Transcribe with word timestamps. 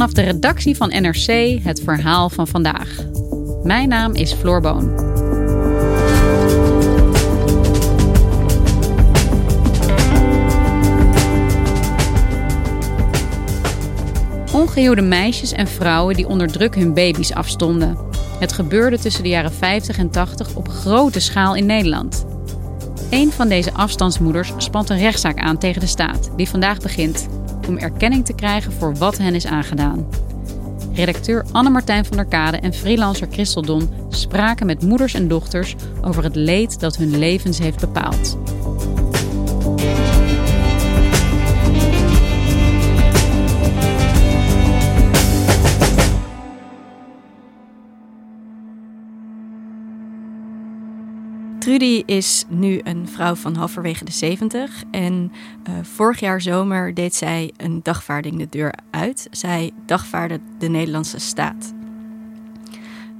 Vanaf 0.00 0.14
de 0.14 0.22
redactie 0.22 0.76
van 0.76 0.88
NRC 0.88 1.58
het 1.62 1.80
verhaal 1.84 2.30
van 2.30 2.46
vandaag. 2.46 2.96
Mijn 3.62 3.88
naam 3.88 4.14
is 4.14 4.32
Floor 4.32 4.60
Boon. 4.60 4.94
Ongehuwde 14.52 15.02
meisjes 15.02 15.52
en 15.52 15.66
vrouwen 15.66 16.14
die 16.14 16.28
onder 16.28 16.52
druk 16.52 16.74
hun 16.74 16.94
baby's 16.94 17.32
afstonden. 17.32 17.98
Het 18.38 18.52
gebeurde 18.52 18.98
tussen 18.98 19.22
de 19.22 19.28
jaren 19.28 19.52
50 19.52 19.98
en 19.98 20.10
80 20.10 20.54
op 20.54 20.68
grote 20.68 21.20
schaal 21.20 21.54
in 21.54 21.66
Nederland. 21.66 22.26
Een 23.10 23.32
van 23.32 23.48
deze 23.48 23.72
afstandsmoeders 23.72 24.52
spant 24.56 24.90
een 24.90 24.98
rechtszaak 24.98 25.38
aan 25.38 25.58
tegen 25.58 25.80
de 25.80 25.86
staat, 25.86 26.30
die 26.36 26.48
vandaag 26.48 26.78
begint, 26.78 27.28
om 27.70 27.78
erkenning 27.78 28.24
te 28.24 28.34
krijgen 28.34 28.72
voor 28.72 28.96
wat 28.96 29.18
hen 29.18 29.34
is 29.34 29.46
aangedaan. 29.46 30.06
Redacteur 30.92 31.44
Anne-Martijn 31.52 32.04
van 32.04 32.16
der 32.16 32.26
Kade 32.26 32.56
en 32.56 32.74
freelancer 32.74 33.28
Christel 33.30 33.62
Don 33.62 33.90
spraken 34.08 34.66
met 34.66 34.82
moeders 34.82 35.14
en 35.14 35.28
dochters 35.28 35.76
over 36.02 36.24
het 36.24 36.36
leed 36.36 36.80
dat 36.80 36.96
hun 36.96 37.18
levens 37.18 37.58
heeft 37.58 37.80
bepaald. 37.80 38.38
Trudy 51.60 52.02
is 52.06 52.44
nu 52.48 52.80
een 52.82 53.08
vrouw 53.08 53.34
van 53.34 53.54
halverwege 53.54 54.04
de 54.04 54.12
70 54.12 54.82
en 54.90 55.32
uh, 55.68 55.74
vorig 55.82 56.20
jaar 56.20 56.40
zomer 56.40 56.94
deed 56.94 57.14
zij 57.14 57.52
een 57.56 57.80
dagvaarding 57.82 58.38
de 58.38 58.48
deur 58.48 58.74
uit. 58.90 59.28
Zij 59.30 59.70
dagvaarde 59.86 60.40
de 60.58 60.68
Nederlandse 60.68 61.18
staat. 61.18 61.74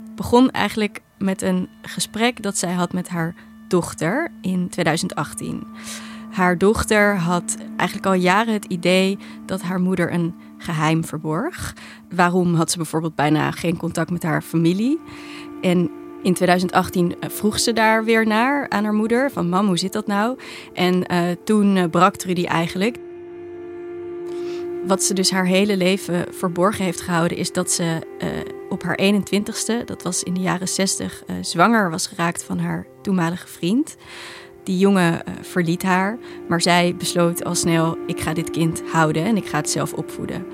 Het 0.04 0.14
begon 0.14 0.50
eigenlijk 0.50 1.00
met 1.18 1.42
een 1.42 1.68
gesprek 1.82 2.42
dat 2.42 2.58
zij 2.58 2.72
had 2.72 2.92
met 2.92 3.08
haar 3.08 3.34
dochter 3.68 4.30
in 4.40 4.68
2018. 4.68 5.66
Haar 6.30 6.58
dochter 6.58 7.16
had 7.16 7.56
eigenlijk 7.76 8.06
al 8.06 8.14
jaren 8.14 8.52
het 8.52 8.64
idee 8.64 9.18
dat 9.46 9.62
haar 9.62 9.80
moeder 9.80 10.12
een 10.12 10.34
geheim 10.58 11.04
verborg. 11.04 11.74
Waarom 12.10 12.54
had 12.54 12.70
ze 12.70 12.76
bijvoorbeeld 12.76 13.14
bijna 13.14 13.50
geen 13.50 13.76
contact 13.76 14.10
met 14.10 14.22
haar 14.22 14.42
familie? 14.42 15.00
En 15.60 15.90
in 16.22 16.34
2018 16.34 17.20
eh, 17.20 17.30
vroeg 17.30 17.58
ze 17.58 17.72
daar 17.72 18.04
weer 18.04 18.26
naar 18.26 18.68
aan 18.68 18.84
haar 18.84 18.94
moeder: 18.94 19.30
van 19.30 19.48
mam, 19.48 19.66
hoe 19.66 19.78
zit 19.78 19.92
dat 19.92 20.06
nou? 20.06 20.38
En 20.72 21.12
uh, 21.12 21.20
toen 21.44 21.76
uh, 21.76 21.84
brak 21.90 22.16
Trudy 22.16 22.44
eigenlijk. 22.44 22.96
Wat 24.86 25.02
ze 25.02 25.14
dus 25.14 25.30
haar 25.30 25.46
hele 25.46 25.76
leven 25.76 26.26
verborgen 26.30 26.84
heeft 26.84 27.00
gehouden, 27.00 27.36
is 27.36 27.52
dat 27.52 27.70
ze 27.70 27.98
op 28.68 28.82
haar 28.82 28.98
21ste, 29.02 29.84
dat 29.84 30.02
was 30.02 30.22
in 30.22 30.34
de 30.34 30.40
jaren 30.40 30.68
60, 30.68 31.22
zwanger 31.40 31.90
was 31.90 32.06
geraakt 32.06 32.44
van 32.44 32.58
haar 32.58 32.86
toenmalige 33.02 33.48
vriend. 33.48 33.96
Die 34.64 34.78
jongen 34.78 35.22
verliet 35.40 35.82
haar, 35.82 36.18
maar 36.48 36.60
zij 36.60 36.94
besloot 36.96 37.44
al 37.44 37.54
snel: 37.54 37.98
ik 38.06 38.20
ga 38.20 38.32
dit 38.32 38.50
kind 38.50 38.82
houden 38.92 39.24
en 39.24 39.36
ik 39.36 39.46
ga 39.46 39.56
het 39.56 39.70
zelf 39.70 39.92
opvoeden. 39.92 40.46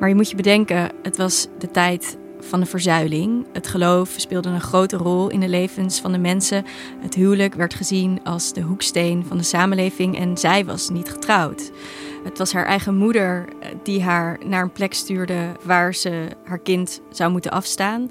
Maar 0.00 0.08
je 0.08 0.14
moet 0.14 0.30
je 0.30 0.36
bedenken, 0.36 0.90
het 1.02 1.16
was 1.16 1.48
de 1.58 1.70
tijd 1.70 2.18
van 2.40 2.60
de 2.60 2.66
verzuiling. 2.66 3.46
Het 3.52 3.66
geloof 3.66 4.14
speelde 4.16 4.48
een 4.48 4.60
grote 4.60 4.96
rol 4.96 5.30
in 5.30 5.40
de 5.40 5.48
levens 5.48 6.00
van 6.00 6.12
de 6.12 6.18
mensen. 6.18 6.64
Het 7.00 7.14
huwelijk 7.14 7.54
werd 7.54 7.74
gezien 7.74 8.20
als 8.24 8.52
de 8.52 8.60
hoeksteen 8.60 9.24
van 9.28 9.36
de 9.36 9.42
samenleving 9.42 10.18
en 10.18 10.36
zij 10.36 10.64
was 10.64 10.88
niet 10.88 11.10
getrouwd. 11.10 11.70
Het 12.24 12.38
was 12.38 12.52
haar 12.52 12.66
eigen 12.66 12.96
moeder 12.96 13.48
eh, 13.60 13.68
die 13.82 14.02
haar 14.02 14.38
naar 14.46 14.62
een 14.62 14.72
plek 14.72 14.94
stuurde 14.94 15.52
waar 15.62 15.94
ze 15.94 16.28
haar 16.44 16.58
kind 16.58 17.00
zou 17.10 17.30
moeten 17.30 17.50
afstaan. 17.50 18.10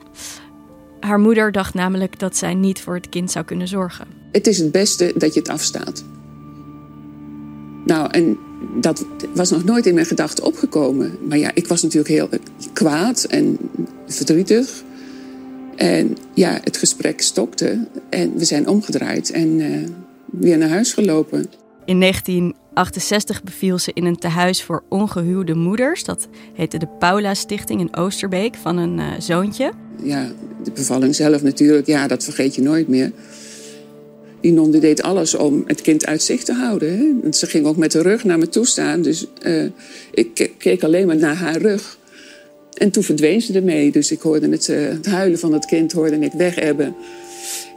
Haar 1.00 1.20
moeder 1.20 1.52
dacht 1.52 1.74
namelijk 1.74 2.20
dat 2.20 2.38
zij 2.38 2.54
niet 2.54 2.82
voor 2.82 2.96
het 2.96 3.10
kind 3.10 3.32
zou 3.32 3.46
kunnen 3.46 3.68
zorgen. 3.68 4.08
Het 4.32 4.48
is 4.48 4.58
het 4.58 4.72
beste 4.72 5.14
dat 5.16 5.34
je 5.34 5.40
het 5.40 5.50
afstaat. 5.50 6.04
Nou, 7.86 8.10
en 8.12 8.38
dat 8.80 9.06
was 9.34 9.50
nog 9.50 9.64
nooit 9.64 9.86
in 9.86 9.94
mijn 9.94 10.06
gedachten 10.06 10.44
opgekomen. 10.44 11.18
Maar 11.28 11.38
ja, 11.38 11.52
ik 11.54 11.68
was 11.68 11.82
natuurlijk 11.82 12.14
heel 12.14 12.30
kwaad 12.74 13.24
en 13.24 13.58
verdrietig. 14.08 14.84
En 15.76 16.18
ja, 16.34 16.60
het 16.64 16.78
gesprek 16.78 17.22
stokte 17.22 17.88
en 18.10 18.38
we 18.38 18.46
zijn 18.46 18.68
omgedraaid 18.68 19.32
en 19.32 19.60
uh, 19.60 19.88
weer 20.26 20.58
naar 20.58 20.70
huis 20.70 20.94
gelopen. 20.94 21.46
In 21.86 22.00
1968 22.00 23.44
beviel 23.44 23.78
ze 23.78 23.92
in 23.94 24.06
een 24.06 24.18
tehuis 24.18 24.64
voor 24.64 24.84
ongehuwde 24.90 25.56
moeders. 25.56 26.04
Dat 26.04 26.28
heette 26.54 26.78
de 26.78 26.88
Paula 27.00 27.34
Stichting 27.34 27.80
in 27.80 27.96
Oosterbeek 27.96 28.56
van 28.56 28.78
een 28.78 28.98
uh, 28.98 29.06
zoontje. 29.20 29.72
Ja, 30.04 30.32
de 30.64 30.72
bevalling 30.72 31.16
zelf 31.16 31.44
natuurlijk, 31.44 31.88
ja, 31.88 32.08
dat 32.08 32.24
vergeet 32.24 32.56
je 32.56 32.62
nooit 32.62 32.88
meer. 32.88 33.12
Die 34.42 34.52
non 34.52 34.72
die 34.72 34.82
deed 34.82 35.02
alles 35.02 35.36
om 35.36 35.64
het 35.66 35.82
kind 35.82 36.06
uit 36.06 36.22
zicht 36.22 36.46
te 36.46 36.54
houden. 36.54 36.98
Hè? 36.98 37.32
Ze 37.32 37.46
ging 37.46 37.66
ook 37.66 37.78
met 37.78 37.92
de 37.92 38.02
rug 38.02 38.24
naar 38.24 38.38
me 38.38 38.50
toe 38.50 38.66
staan. 38.66 39.02
Dus 39.02 39.26
uh, 39.42 39.70
ik 40.12 40.52
keek 40.58 40.84
alleen 40.84 41.08
maar 41.08 41.18
naar 41.18 41.36
haar 41.36 41.58
rug. 41.58 41.98
En 42.74 42.92
toen 42.92 43.04
verdween 43.04 43.42
ze 43.42 43.54
ermee. 43.54 43.92
Dus 43.92 44.12
ik 44.12 44.22
hoorde 44.22 44.50
het, 44.50 44.68
uh, 44.68 44.88
het 44.88 45.06
huilen 45.06 45.40
van 45.40 45.54
het 45.54 45.66
kind 45.66 45.92
hoorde 45.92 46.20
ik 46.20 46.34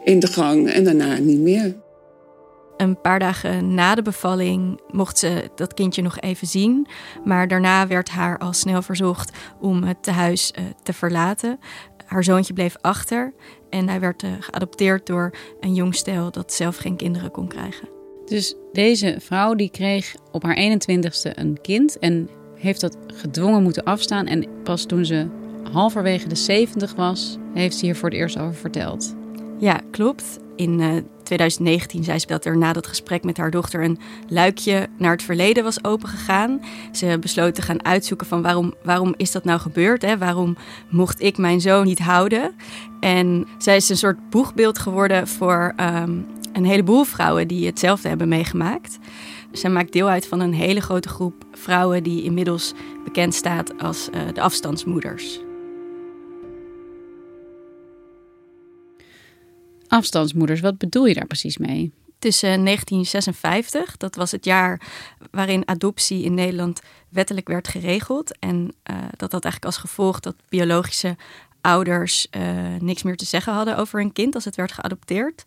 in 0.04 0.20
de 0.20 0.26
gang. 0.26 0.70
En 0.70 0.84
daarna 0.84 1.18
niet 1.18 1.40
meer. 1.40 1.74
Een 2.76 3.00
paar 3.00 3.18
dagen 3.18 3.74
na 3.74 3.94
de 3.94 4.02
bevalling 4.02 4.80
mocht 4.90 5.18
ze 5.18 5.50
dat 5.54 5.74
kindje 5.74 6.02
nog 6.02 6.20
even 6.20 6.46
zien. 6.46 6.86
Maar 7.24 7.48
daarna 7.48 7.86
werd 7.86 8.08
haar 8.08 8.38
al 8.38 8.52
snel 8.52 8.82
verzocht 8.82 9.36
om 9.60 9.82
het 9.82 10.02
tehuis 10.02 10.52
uh, 10.58 10.64
te 10.82 10.92
verlaten. 10.92 11.58
Haar 12.06 12.24
zoontje 12.24 12.52
bleef 12.52 12.74
achter 12.80 13.32
en 13.70 13.88
hij 13.88 14.00
werd 14.00 14.22
uh, 14.22 14.30
geadopteerd 14.40 15.06
door 15.06 15.30
een 15.60 15.74
jong 15.74 15.94
stel 15.94 16.30
dat 16.30 16.52
zelf 16.52 16.76
geen 16.76 16.96
kinderen 16.96 17.30
kon 17.30 17.48
krijgen. 17.48 17.88
Dus 18.26 18.54
deze 18.72 19.16
vrouw 19.18 19.54
die 19.54 19.70
kreeg 19.70 20.14
op 20.32 20.42
haar 20.42 20.56
21ste 20.56 21.34
een 21.34 21.60
kind 21.60 21.98
en 21.98 22.28
heeft 22.54 22.80
dat 22.80 22.96
gedwongen 23.06 23.62
moeten 23.62 23.84
afstaan. 23.84 24.26
En 24.26 24.46
pas 24.62 24.86
toen 24.86 25.04
ze 25.04 25.26
halverwege 25.72 26.28
de 26.28 26.34
70 26.34 26.94
was, 26.94 27.36
heeft 27.54 27.76
ze 27.76 27.84
hier 27.84 27.96
voor 27.96 28.08
het 28.08 28.18
eerst 28.18 28.38
over 28.38 28.54
verteld. 28.54 29.14
Ja, 29.58 29.80
klopt. 29.90 30.38
In 30.60 30.80
uh, 30.80 30.88
2019 31.22 32.04
zei 32.04 32.18
ze 32.18 32.26
dat 32.26 32.44
er 32.44 32.56
na 32.56 32.72
dat 32.72 32.86
gesprek 32.86 33.24
met 33.24 33.36
haar 33.36 33.50
dochter 33.50 33.84
een 33.84 33.98
luikje 34.28 34.88
naar 34.98 35.12
het 35.12 35.22
verleden 35.22 35.64
was 35.64 35.84
opengegaan. 35.84 36.60
Ze 36.92 37.16
besloot 37.20 37.54
te 37.54 37.62
gaan 37.62 37.84
uitzoeken 37.84 38.26
van 38.26 38.42
waarom, 38.42 38.74
waarom 38.82 39.14
is 39.16 39.32
dat 39.32 39.44
nou 39.44 39.60
gebeurd? 39.60 40.02
Hè? 40.02 40.18
Waarom 40.18 40.56
mocht 40.88 41.22
ik 41.22 41.38
mijn 41.38 41.60
zoon 41.60 41.84
niet 41.84 41.98
houden? 41.98 42.54
En 43.00 43.46
zij 43.58 43.76
is 43.76 43.88
een 43.88 43.96
soort 43.96 44.30
boegbeeld 44.30 44.78
geworden 44.78 45.28
voor 45.28 45.74
um, 45.76 46.26
een 46.52 46.64
heleboel 46.64 47.04
vrouwen 47.04 47.48
die 47.48 47.66
hetzelfde 47.66 48.08
hebben 48.08 48.28
meegemaakt. 48.28 48.98
Zij 49.52 49.70
maakt 49.70 49.92
deel 49.92 50.08
uit 50.08 50.26
van 50.26 50.40
een 50.40 50.54
hele 50.54 50.80
grote 50.80 51.08
groep 51.08 51.44
vrouwen 51.52 52.02
die 52.02 52.22
inmiddels 52.22 52.72
bekend 53.04 53.34
staat 53.34 53.82
als 53.82 54.08
uh, 54.14 54.20
de 54.34 54.40
afstandsmoeders. 54.40 55.40
Afstandsmoeders, 59.90 60.60
wat 60.60 60.78
bedoel 60.78 61.06
je 61.06 61.14
daar 61.14 61.26
precies 61.26 61.58
mee? 61.58 61.92
Tussen 62.18 62.64
1956, 62.64 63.96
dat 63.96 64.14
was 64.14 64.30
het 64.30 64.44
jaar 64.44 64.80
waarin 65.30 65.68
adoptie 65.68 66.24
in 66.24 66.34
Nederland 66.34 66.80
wettelijk 67.08 67.48
werd 67.48 67.68
geregeld. 67.68 68.38
En 68.38 68.56
uh, 68.90 68.96
dat 69.16 69.32
had 69.32 69.44
eigenlijk 69.44 69.64
als 69.64 69.76
gevolg 69.76 70.20
dat 70.20 70.34
biologische 70.48 71.16
ouders 71.60 72.26
uh, 72.30 72.42
niks 72.78 73.02
meer 73.02 73.16
te 73.16 73.24
zeggen 73.24 73.52
hadden 73.52 73.76
over 73.76 74.00
hun 74.00 74.12
kind 74.12 74.34
als 74.34 74.44
het 74.44 74.56
werd 74.56 74.72
geadopteerd. 74.72 75.44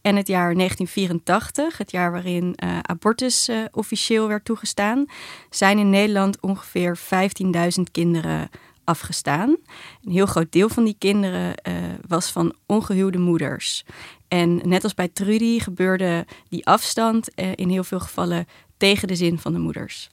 En 0.00 0.16
het 0.16 0.26
jaar 0.26 0.54
1984, 0.54 1.78
het 1.78 1.90
jaar 1.90 2.12
waarin 2.12 2.54
abortus 2.82 3.50
officieel 3.72 4.28
werd 4.28 4.44
toegestaan, 4.44 5.06
zijn 5.50 5.78
in 5.78 5.90
Nederland 5.90 6.40
ongeveer 6.40 6.98
15.000 6.98 7.82
kinderen 7.92 8.50
afgestaan. 8.84 9.56
Een 10.04 10.12
heel 10.12 10.26
groot 10.26 10.52
deel 10.52 10.68
van 10.68 10.84
die 10.84 10.96
kinderen 10.98 11.54
uh, 11.68 11.74
was 12.06 12.30
van 12.30 12.54
ongehuwde 12.66 13.18
moeders. 13.18 13.84
En 14.28 14.60
net 14.68 14.82
als 14.82 14.94
bij 14.94 15.08
Trudy 15.08 15.58
gebeurde 15.58 16.26
die 16.48 16.66
afstand 16.66 17.28
in 17.34 17.68
heel 17.68 17.84
veel 17.84 18.00
gevallen 18.00 18.46
tegen 18.76 19.08
de 19.08 19.16
zin 19.16 19.38
van 19.38 19.52
de 19.52 19.58
moeders. 19.58 20.10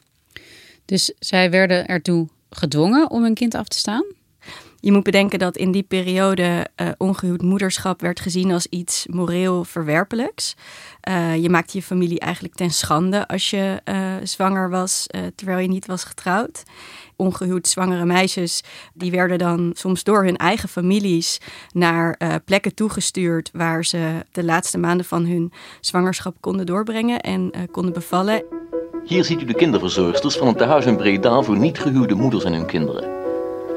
Dus 0.86 1.14
zij 1.20 1.52
werden 1.52 1.88
ertoe 1.88 2.28
gedwongen 2.50 3.10
om 3.10 3.24
hun 3.24 3.34
kind 3.34 3.56
af 3.56 3.68
te 3.68 3.78
staan? 3.78 4.06
Je 4.80 4.92
moet 4.92 5.04
bedenken 5.04 5.40
dat 5.40 5.58
in 5.58 5.72
die 5.72 5.84
periode 5.84 6.68
uh, 6.76 6.90
ongehuwd 6.98 7.42
moederschap 7.42 8.02
werd 8.02 8.20
gezien 8.20 8.52
als 8.52 8.68
iets 8.68 9.06
moreel 9.10 9.64
verwerpelijks. 9.64 10.56
Uh, 11.10 11.36
je 11.36 11.50
maakte 11.50 11.78
je 11.78 11.84
familie 11.84 12.20
eigenlijk 12.20 12.56
ten 12.56 12.72
schande 12.72 13.28
als 13.28 13.50
je 13.50 13.82
uh, 13.86 14.16
zwanger 14.24 14.70
was 14.70 15.08
terwijl 15.36 15.60
je 15.60 15.68
niet 15.68 15.86
was 15.86 16.04
getrouwd. 16.04 16.64
Ongehuwd 17.22 17.68
zwangere 17.68 18.06
meisjes 18.06 18.64
die 18.94 19.12
werden 19.12 19.38
dan 19.38 19.72
soms 19.74 20.04
door 20.04 20.24
hun 20.24 20.38
eigen 20.38 20.70
families 20.70 21.40
naar 21.72 22.42
plekken 22.46 22.74
toegestuurd 22.74 23.50
waar 23.54 23.86
ze 23.86 24.26
de 24.32 24.44
laatste 24.44 24.78
maanden 24.78 25.06
van 25.06 25.26
hun 25.26 25.52
zwangerschap 25.80 26.36
konden 26.40 26.66
doorbrengen 26.66 27.20
en 27.20 27.52
konden 27.72 27.94
bevallen. 27.94 28.44
Hier 29.06 29.24
ziet 29.24 29.42
u 29.42 29.46
de 29.46 29.54
kinderverzorgsters 29.54 30.38
van 30.38 30.48
het 30.48 30.58
tehuis 30.58 30.86
in 30.86 30.96
Breda 30.96 31.42
voor 31.42 31.58
niet 31.58 31.80
gehuwde 31.80 32.16
moeders 32.16 32.44
en 32.44 32.54
hun 32.54 32.66
kinderen. 32.66 33.02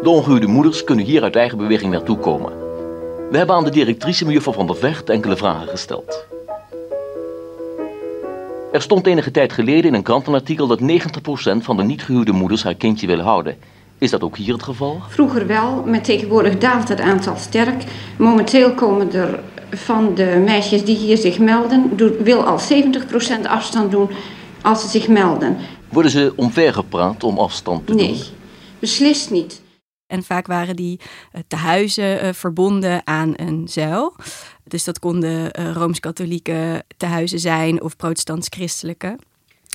De 0.03 0.09
ongehuwde 0.09 0.47
moeders 0.47 0.85
kunnen 0.85 1.05
hier 1.05 1.23
uit 1.23 1.37
eigen 1.37 1.59
beweging 1.59 1.93
naartoe 1.93 2.19
komen. 2.19 2.53
We 3.31 3.37
hebben 3.37 3.57
aan 3.57 3.65
de 3.65 3.71
directrice 3.71 4.27
mevrouw 4.27 4.53
van 4.53 4.67
der 4.67 4.77
Vecht 4.77 5.09
enkele 5.09 5.37
vragen 5.37 5.69
gesteld. 5.69 6.34
Er 8.75 8.83
stond 8.83 9.07
enige 9.07 9.31
tijd 9.31 9.53
geleden 9.53 9.85
in 9.85 9.95
een 9.95 10.03
krantenartikel 10.03 10.67
dat 10.67 10.81
90% 10.81 10.85
van 11.57 11.77
de 11.77 11.83
niet 11.83 12.03
gehuwde 12.03 12.33
moeders 12.33 12.63
haar 12.63 12.75
kindje 12.75 13.07
willen 13.07 13.25
houden. 13.25 13.57
Is 13.99 14.11
dat 14.11 14.23
ook 14.23 14.37
hier 14.37 14.53
het 14.53 14.63
geval? 14.63 15.01
Vroeger 15.09 15.47
wel, 15.47 15.83
maar 15.87 16.03
tegenwoordig 16.03 16.59
daalt 16.59 16.89
het 16.89 17.01
aantal 17.01 17.37
sterk. 17.37 17.85
Momenteel 18.19 18.75
komen 18.75 19.13
er 19.13 19.43
van 19.71 20.15
de 20.15 20.43
meisjes 20.45 20.85
die 20.85 20.97
hier 20.97 21.17
zich 21.17 21.39
melden, 21.39 21.97
wil 22.23 22.45
al 22.45 22.59
70% 23.43 23.47
afstand 23.47 23.91
doen 23.91 24.09
als 24.63 24.81
ze 24.81 24.89
zich 24.89 25.09
melden. 25.09 25.57
Worden 25.89 26.11
ze 26.11 26.33
omvergepraat 26.37 27.25
om 27.25 27.39
afstand 27.39 27.87
te 27.87 27.95
nee, 27.95 28.07
doen? 28.07 28.17
Nee, 28.17 28.25
beslist 28.79 29.31
niet. 29.31 29.63
En 30.07 30.23
vaak 30.23 30.47
waren 30.47 30.77
die 30.77 31.01
uh, 31.01 31.41
tehuizen 31.49 32.25
uh, 32.25 32.33
verbonden 32.33 33.07
aan 33.07 33.33
een 33.37 33.69
zuil. 33.69 34.15
Dus 34.75 34.85
dat 34.85 34.99
konden 34.99 35.61
uh, 35.61 35.73
rooms-katholieke 35.73 36.85
tehuizen 36.97 37.39
zijn 37.39 37.83
of 37.83 37.97
protestants-christelijke. 37.97 39.19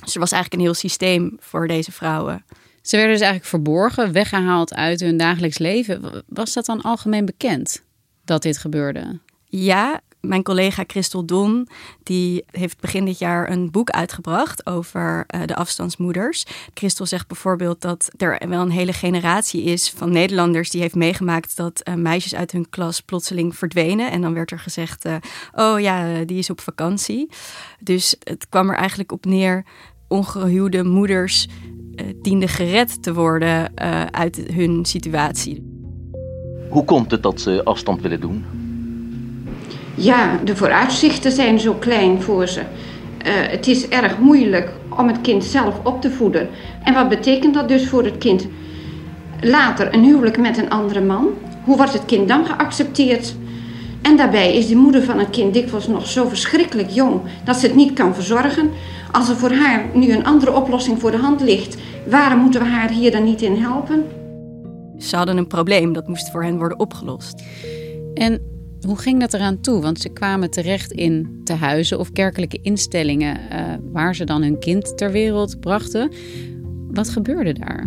Dus 0.04 0.14
er 0.14 0.20
was 0.20 0.32
eigenlijk 0.32 0.52
een 0.52 0.68
heel 0.68 0.78
systeem 0.78 1.36
voor 1.38 1.68
deze 1.68 1.92
vrouwen. 1.92 2.44
Ze 2.82 2.96
werden 2.96 3.12
dus 3.12 3.22
eigenlijk 3.22 3.50
verborgen, 3.50 4.12
weggehaald 4.12 4.74
uit 4.74 5.00
hun 5.00 5.16
dagelijks 5.16 5.58
leven. 5.58 6.24
Was 6.26 6.52
dat 6.52 6.66
dan 6.66 6.80
algemeen 6.80 7.24
bekend 7.24 7.82
dat 8.24 8.42
dit 8.42 8.58
gebeurde? 8.58 9.18
Ja, 9.44 10.00
mijn 10.20 10.42
collega 10.42 10.84
Christel 10.86 11.24
Don, 11.24 11.68
die 12.02 12.44
heeft 12.50 12.80
begin 12.80 13.04
dit 13.04 13.18
jaar 13.18 13.50
een 13.50 13.70
boek 13.70 13.90
uitgebracht 13.90 14.66
over 14.66 15.24
uh, 15.34 15.40
de 15.46 15.56
afstandsmoeders. 15.56 16.44
Christel 16.74 17.06
zegt 17.06 17.26
bijvoorbeeld 17.26 17.80
dat 17.80 18.10
er 18.16 18.48
wel 18.48 18.60
een 18.60 18.70
hele 18.70 18.92
generatie 18.92 19.62
is 19.62 19.90
van 19.90 20.12
Nederlanders 20.12 20.70
die 20.70 20.80
heeft 20.80 20.94
meegemaakt 20.94 21.56
dat 21.56 21.88
uh, 21.88 21.94
meisjes 21.94 22.34
uit 22.34 22.52
hun 22.52 22.68
klas 22.68 23.00
plotseling 23.00 23.56
verdwenen. 23.56 24.10
En 24.10 24.20
dan 24.20 24.34
werd 24.34 24.50
er 24.50 24.58
gezegd, 24.58 25.06
uh, 25.06 25.14
oh 25.54 25.80
ja, 25.80 26.24
die 26.24 26.38
is 26.38 26.50
op 26.50 26.60
vakantie. 26.60 27.30
Dus 27.80 28.16
het 28.22 28.48
kwam 28.48 28.70
er 28.70 28.76
eigenlijk 28.76 29.12
op 29.12 29.24
neer, 29.24 29.64
ongehuwde 30.08 30.84
moeders 30.84 31.48
dienden 32.22 32.48
gered 32.48 33.02
te 33.02 33.14
worden 33.14 33.76
uit 34.12 34.36
hun 34.52 34.84
situatie. 34.84 35.62
Hoe 36.68 36.84
komt 36.84 37.10
het 37.10 37.22
dat 37.22 37.40
ze 37.40 37.64
afstand 37.64 38.00
willen 38.00 38.20
doen? 38.20 38.59
Ja, 40.00 40.40
de 40.44 40.56
vooruitzichten 40.56 41.32
zijn 41.32 41.60
zo 41.60 41.74
klein 41.74 42.22
voor 42.22 42.46
ze. 42.46 42.60
Uh, 42.60 42.66
het 43.26 43.66
is 43.66 43.88
erg 43.88 44.18
moeilijk 44.18 44.72
om 44.98 45.06
het 45.06 45.20
kind 45.20 45.44
zelf 45.44 45.80
op 45.84 46.00
te 46.00 46.10
voeden. 46.10 46.48
En 46.82 46.94
wat 46.94 47.08
betekent 47.08 47.54
dat 47.54 47.68
dus 47.68 47.88
voor 47.88 48.04
het 48.04 48.18
kind? 48.18 48.46
Later 49.40 49.94
een 49.94 50.04
huwelijk 50.04 50.38
met 50.38 50.58
een 50.58 50.70
andere 50.70 51.00
man. 51.00 51.28
Hoe 51.64 51.76
wordt 51.76 51.92
het 51.92 52.04
kind 52.04 52.28
dan 52.28 52.46
geaccepteerd? 52.46 53.34
En 54.02 54.16
daarbij 54.16 54.56
is 54.56 54.68
de 54.68 54.76
moeder 54.76 55.02
van 55.02 55.18
het 55.18 55.30
kind 55.30 55.54
dikwijls 55.54 55.86
nog 55.86 56.06
zo 56.06 56.28
verschrikkelijk 56.28 56.90
jong 56.90 57.20
dat 57.44 57.56
ze 57.56 57.66
het 57.66 57.76
niet 57.76 57.92
kan 57.92 58.14
verzorgen. 58.14 58.70
Als 59.12 59.28
er 59.28 59.36
voor 59.36 59.52
haar 59.52 59.84
nu 59.94 60.12
een 60.12 60.24
andere 60.24 60.54
oplossing 60.54 61.00
voor 61.00 61.10
de 61.10 61.18
hand 61.18 61.40
ligt, 61.40 61.76
waarom 62.06 62.38
moeten 62.38 62.60
we 62.60 62.68
haar 62.68 62.90
hier 62.90 63.10
dan 63.10 63.24
niet 63.24 63.42
in 63.42 63.56
helpen? 63.56 64.04
Ze 64.98 65.16
hadden 65.16 65.36
een 65.36 65.46
probleem, 65.46 65.92
dat 65.92 66.08
moest 66.08 66.30
voor 66.30 66.42
hen 66.42 66.58
worden 66.58 66.78
opgelost. 66.78 67.42
En 68.14 68.59
hoe 68.86 68.98
ging 68.98 69.20
dat 69.20 69.34
eraan 69.34 69.60
toe? 69.60 69.82
Want 69.82 70.00
ze 70.00 70.08
kwamen 70.08 70.50
terecht 70.50 70.92
in 70.92 71.40
tehuizen 71.44 71.98
of 71.98 72.12
kerkelijke 72.12 72.58
instellingen 72.62 73.40
uh, 73.52 73.62
waar 73.92 74.14
ze 74.14 74.24
dan 74.24 74.42
hun 74.42 74.58
kind 74.58 74.96
ter 74.96 75.10
wereld 75.10 75.60
brachten. 75.60 76.12
Wat 76.90 77.08
gebeurde 77.08 77.52
daar? 77.52 77.86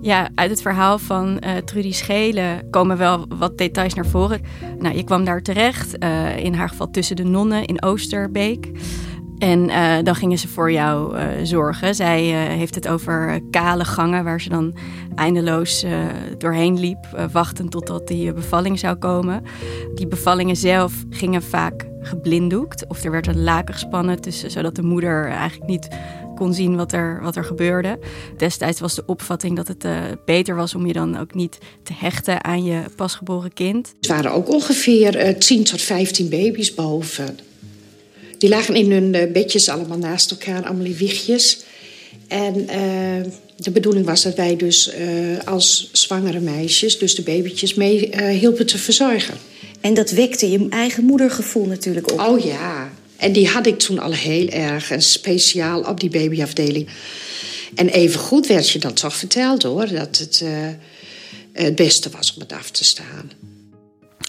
Ja, 0.00 0.28
uit 0.34 0.50
het 0.50 0.62
verhaal 0.62 0.98
van 0.98 1.40
uh, 1.44 1.56
Trudy 1.56 1.92
Schelen 1.92 2.70
komen 2.70 2.98
wel 2.98 3.26
wat 3.28 3.58
details 3.58 3.94
naar 3.94 4.06
voren. 4.06 4.40
Nou, 4.78 4.96
je 4.96 5.04
kwam 5.04 5.24
daar 5.24 5.42
terecht, 5.42 6.04
uh, 6.04 6.36
in 6.36 6.54
haar 6.54 6.68
geval 6.68 6.90
tussen 6.90 7.16
de 7.16 7.24
nonnen 7.24 7.64
in 7.64 7.82
Oosterbeek. 7.82 8.70
En 9.38 9.68
uh, 9.68 9.96
dan 10.02 10.14
gingen 10.14 10.38
ze 10.38 10.48
voor 10.48 10.72
jou 10.72 11.16
uh, 11.16 11.24
zorgen. 11.42 11.94
Zij 11.94 12.26
uh, 12.28 12.56
heeft 12.56 12.74
het 12.74 12.88
over 12.88 13.40
kale 13.50 13.84
gangen 13.84 14.24
waar 14.24 14.40
ze 14.40 14.48
dan 14.48 14.74
eindeloos 15.14 15.84
doorheen 16.38 16.80
liep, 16.80 17.28
wachtend 17.32 17.70
totdat 17.70 18.08
die 18.08 18.32
bevalling 18.32 18.78
zou 18.78 18.96
komen. 18.96 19.42
Die 19.94 20.06
bevallingen 20.06 20.56
zelf 20.56 20.92
gingen 21.10 21.42
vaak 21.42 21.86
geblinddoekt 22.00 22.86
of 22.86 23.04
er 23.04 23.10
werd 23.10 23.26
een 23.26 23.42
laken 23.42 23.74
gespannen 23.74 24.20
tussen, 24.20 24.50
zodat 24.50 24.74
de 24.74 24.82
moeder 24.82 25.26
eigenlijk 25.26 25.70
niet 25.70 25.88
kon 26.36 26.54
zien 26.54 26.76
wat 26.76 26.92
er, 26.92 27.18
wat 27.22 27.36
er 27.36 27.44
gebeurde. 27.44 27.98
Destijds 28.36 28.80
was 28.80 28.94
de 28.94 29.02
opvatting 29.06 29.56
dat 29.56 29.68
het 29.68 29.86
beter 30.24 30.56
was 30.56 30.74
om 30.74 30.86
je 30.86 30.92
dan 30.92 31.18
ook 31.18 31.34
niet 31.34 31.58
te 31.82 31.92
hechten 31.96 32.44
aan 32.44 32.64
je 32.64 32.82
pasgeboren 32.96 33.52
kind. 33.52 33.92
Het 33.96 34.06
waren 34.06 34.32
ook 34.32 34.48
ongeveer 34.48 35.38
10 35.38 35.64
tot 35.64 35.82
15 35.82 36.28
baby's 36.28 36.74
boven. 36.74 37.38
Die 38.38 38.48
lagen 38.48 38.74
in 38.74 38.92
hun 38.92 39.32
bedjes 39.32 39.68
allemaal 39.68 39.98
naast 39.98 40.30
elkaar, 40.30 40.64
allemaal 40.64 40.86
in 40.86 40.96
wiegjes. 40.96 41.58
En 42.28 42.56
uh, 42.60 43.32
de 43.56 43.70
bedoeling 43.70 44.06
was 44.06 44.22
dat 44.22 44.34
wij 44.34 44.56
dus 44.56 44.94
uh, 44.94 45.38
als 45.44 45.88
zwangere 45.92 46.40
meisjes, 46.40 46.98
dus 46.98 47.14
de 47.14 47.22
babytjes, 47.22 47.74
mee 47.74 48.10
uh, 48.10 48.28
hielpen 48.28 48.66
te 48.66 48.78
verzorgen. 48.78 49.34
En 49.80 49.94
dat 49.94 50.10
wekte 50.10 50.50
je 50.50 50.66
eigen 50.70 51.04
moedergevoel 51.04 51.66
natuurlijk 51.66 52.12
op. 52.12 52.20
Oh 52.20 52.44
ja, 52.44 52.90
en 53.16 53.32
die 53.32 53.48
had 53.48 53.66
ik 53.66 53.78
toen 53.78 53.98
al 53.98 54.12
heel 54.12 54.48
erg 54.48 54.90
en 54.90 55.02
speciaal 55.02 55.80
op 55.80 56.00
die 56.00 56.10
babyafdeling. 56.10 56.88
En 57.74 57.88
even 57.88 58.20
goed 58.20 58.46
werd 58.46 58.70
je 58.70 58.78
dan 58.78 58.92
toch 58.92 59.14
verteld 59.14 59.62
hoor, 59.62 59.88
dat 59.88 60.18
het 60.18 60.44
het 61.52 61.74
beste 61.74 62.10
was 62.10 62.34
om 62.34 62.40
het 62.40 62.52
af 62.52 62.70
te 62.70 62.84
staan. 62.84 63.30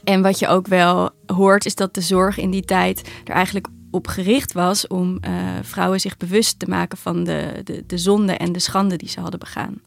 En 0.03 0.21
wat 0.21 0.39
je 0.39 0.47
ook 0.47 0.67
wel 0.67 1.09
hoort, 1.25 1.65
is 1.65 1.75
dat 1.75 1.93
de 1.93 2.01
zorg 2.01 2.37
in 2.37 2.51
die 2.51 2.65
tijd 2.65 3.01
er 3.25 3.33
eigenlijk 3.33 3.67
op 3.91 4.07
gericht 4.07 4.53
was 4.53 4.87
om 4.87 5.17
uh, 5.27 5.57
vrouwen 5.61 5.99
zich 5.99 6.17
bewust 6.17 6.59
te 6.59 6.69
maken 6.69 6.97
van 6.97 7.23
de, 7.23 7.61
de, 7.63 7.83
de 7.87 7.97
zonde 7.97 8.33
en 8.33 8.51
de 8.51 8.59
schande 8.59 8.95
die 8.95 9.09
ze 9.09 9.19
hadden 9.19 9.39
begaan. 9.39 9.81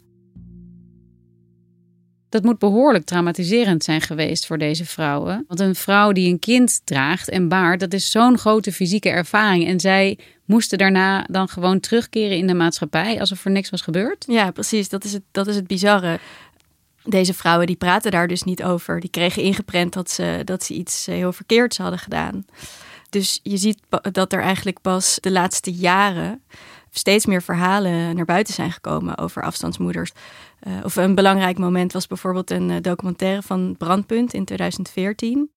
Dat 2.28 2.42
moet 2.42 2.58
behoorlijk 2.58 3.04
traumatiserend 3.04 3.84
zijn 3.84 4.00
geweest 4.00 4.46
voor 4.46 4.58
deze 4.58 4.84
vrouwen. 4.84 5.44
Want 5.48 5.60
een 5.60 5.74
vrouw 5.74 6.12
die 6.12 6.30
een 6.32 6.38
kind 6.38 6.80
draagt 6.84 7.28
en 7.28 7.48
baart, 7.48 7.80
dat 7.80 7.92
is 7.92 8.10
zo'n 8.10 8.38
grote 8.38 8.72
fysieke 8.72 9.08
ervaring. 9.08 9.66
En 9.66 9.80
zij 9.80 10.18
moesten 10.44 10.78
daarna 10.78 11.26
dan 11.30 11.48
gewoon 11.48 11.80
terugkeren 11.80 12.36
in 12.36 12.46
de 12.46 12.54
maatschappij 12.54 13.20
alsof 13.20 13.44
er 13.44 13.50
niks 13.50 13.70
was 13.70 13.80
gebeurd? 13.80 14.24
Ja, 14.28 14.50
precies. 14.50 14.88
Dat 14.88 15.04
is 15.04 15.12
het, 15.12 15.22
dat 15.30 15.46
is 15.46 15.54
het 15.54 15.66
bizarre. 15.66 16.18
Deze 17.04 17.34
vrouwen 17.34 17.66
die 17.66 17.76
praten 17.76 18.10
daar 18.10 18.28
dus 18.28 18.42
niet 18.42 18.62
over. 18.62 19.00
Die 19.00 19.10
kregen 19.10 19.42
ingeprent 19.42 19.92
dat 19.92 20.10
ze, 20.10 20.40
dat 20.44 20.64
ze 20.64 20.74
iets 20.74 21.06
heel 21.06 21.32
verkeerds 21.32 21.78
hadden 21.78 21.98
gedaan. 21.98 22.44
Dus 23.12 23.40
je 23.42 23.56
ziet 23.56 23.78
dat 24.12 24.32
er 24.32 24.40
eigenlijk 24.40 24.80
pas 24.80 25.18
de 25.20 25.30
laatste 25.30 25.72
jaren 25.72 26.42
steeds 26.90 27.26
meer 27.26 27.42
verhalen 27.42 28.16
naar 28.16 28.24
buiten 28.24 28.54
zijn 28.54 28.72
gekomen 28.72 29.18
over 29.18 29.42
afstandsmoeders. 29.42 30.12
Uh, 30.66 30.72
of 30.84 30.96
een 30.96 31.14
belangrijk 31.14 31.58
moment 31.58 31.92
was 31.92 32.06
bijvoorbeeld 32.06 32.50
een 32.50 32.70
uh, 32.70 32.76
documentaire 32.80 33.42
van 33.42 33.74
Brandpunt 33.78 34.34
in 34.34 34.44
2014. 34.44 35.50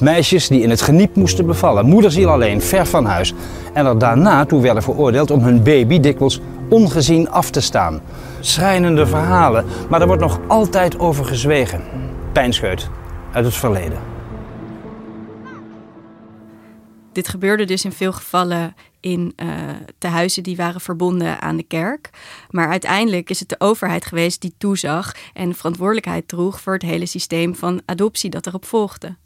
Meisjes 0.00 0.48
die 0.48 0.60
in 0.60 0.70
het 0.70 0.80
geniep 0.80 1.14
moesten 1.14 1.46
bevallen, 1.46 1.86
moederziel 1.86 2.30
alleen, 2.30 2.62
ver 2.62 2.86
van 2.86 3.04
huis. 3.04 3.34
En 3.72 3.86
er 3.86 3.98
daarna 3.98 4.44
toe 4.44 4.62
werden 4.62 4.82
veroordeeld 4.82 5.30
om 5.30 5.40
hun 5.40 5.62
baby 5.62 6.00
dikwijls 6.00 6.40
ongezien 6.68 7.30
af 7.30 7.50
te 7.50 7.60
staan. 7.60 8.00
Schrijnende 8.40 9.06
verhalen, 9.06 9.64
maar 9.88 10.00
er 10.00 10.06
wordt 10.06 10.22
nog 10.22 10.40
altijd 10.46 10.98
over 10.98 11.24
gezwegen. 11.24 11.82
Pijnscheut, 12.32 12.88
uit 13.32 13.44
het 13.44 13.54
verleden. 13.54 14.13
Dit 17.14 17.28
gebeurde 17.28 17.64
dus 17.64 17.84
in 17.84 17.92
veel 17.92 18.12
gevallen 18.12 18.74
in 19.00 19.32
uh, 19.36 19.70
tehuizen 19.98 20.42
die 20.42 20.56
waren 20.56 20.80
verbonden 20.80 21.40
aan 21.40 21.56
de 21.56 21.62
kerk. 21.62 22.10
Maar 22.50 22.68
uiteindelijk 22.68 23.30
is 23.30 23.40
het 23.40 23.48
de 23.48 23.60
overheid 23.60 24.04
geweest 24.04 24.40
die 24.40 24.54
toezag 24.58 25.14
en 25.32 25.54
verantwoordelijkheid 25.54 26.28
droeg 26.28 26.60
voor 26.60 26.72
het 26.72 26.82
hele 26.82 27.06
systeem 27.06 27.54
van 27.54 27.82
adoptie 27.84 28.30
dat 28.30 28.46
erop 28.46 28.64
volgde. 28.64 29.16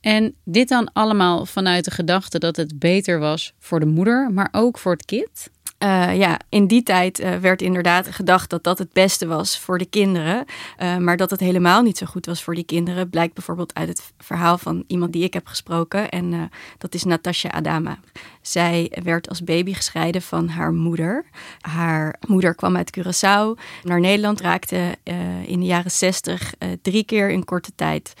En 0.00 0.34
dit 0.44 0.68
dan 0.68 0.92
allemaal 0.92 1.46
vanuit 1.46 1.84
de 1.84 1.90
gedachte 1.90 2.38
dat 2.38 2.56
het 2.56 2.78
beter 2.78 3.18
was 3.18 3.52
voor 3.58 3.80
de 3.80 3.86
moeder, 3.86 4.30
maar 4.32 4.48
ook 4.52 4.78
voor 4.78 4.92
het 4.92 5.04
kind? 5.04 5.50
Uh, 5.82 6.16
ja, 6.16 6.38
in 6.48 6.66
die 6.66 6.82
tijd 6.82 7.20
uh, 7.20 7.36
werd 7.36 7.62
inderdaad 7.62 8.06
gedacht 8.06 8.50
dat 8.50 8.64
dat 8.64 8.78
het 8.78 8.92
beste 8.92 9.26
was 9.26 9.58
voor 9.58 9.78
de 9.78 9.86
kinderen. 9.86 10.44
Uh, 10.78 10.96
maar 10.96 11.16
dat 11.16 11.30
het 11.30 11.40
helemaal 11.40 11.82
niet 11.82 11.98
zo 11.98 12.06
goed 12.06 12.26
was 12.26 12.42
voor 12.42 12.54
die 12.54 12.64
kinderen, 12.64 13.10
blijkt 13.10 13.34
bijvoorbeeld 13.34 13.74
uit 13.74 13.88
het 13.88 14.12
verhaal 14.18 14.58
van 14.58 14.84
iemand 14.86 15.12
die 15.12 15.24
ik 15.24 15.34
heb 15.34 15.46
gesproken. 15.46 16.08
En 16.08 16.50
dat 16.78 16.94
is 16.94 17.04
Natasha 17.04 17.50
Adama. 17.50 17.98
Zij 18.40 18.92
werd 19.02 19.28
als 19.28 19.44
baby 19.44 19.74
gescheiden 19.74 20.22
van 20.22 20.48
haar 20.48 20.72
moeder. 20.72 21.24
Haar 21.60 22.16
moeder 22.26 22.54
kwam 22.54 22.76
uit 22.76 22.98
Curaçao 22.98 23.60
naar 23.82 24.00
Nederland, 24.00 24.40
raakte 24.40 24.98
in 25.46 25.60
de 25.60 25.66
jaren 25.66 25.90
zestig 25.90 26.54
drie 26.82 27.04
keer 27.04 27.30
in 27.30 27.44
korte 27.44 27.72
tijd 27.74 28.14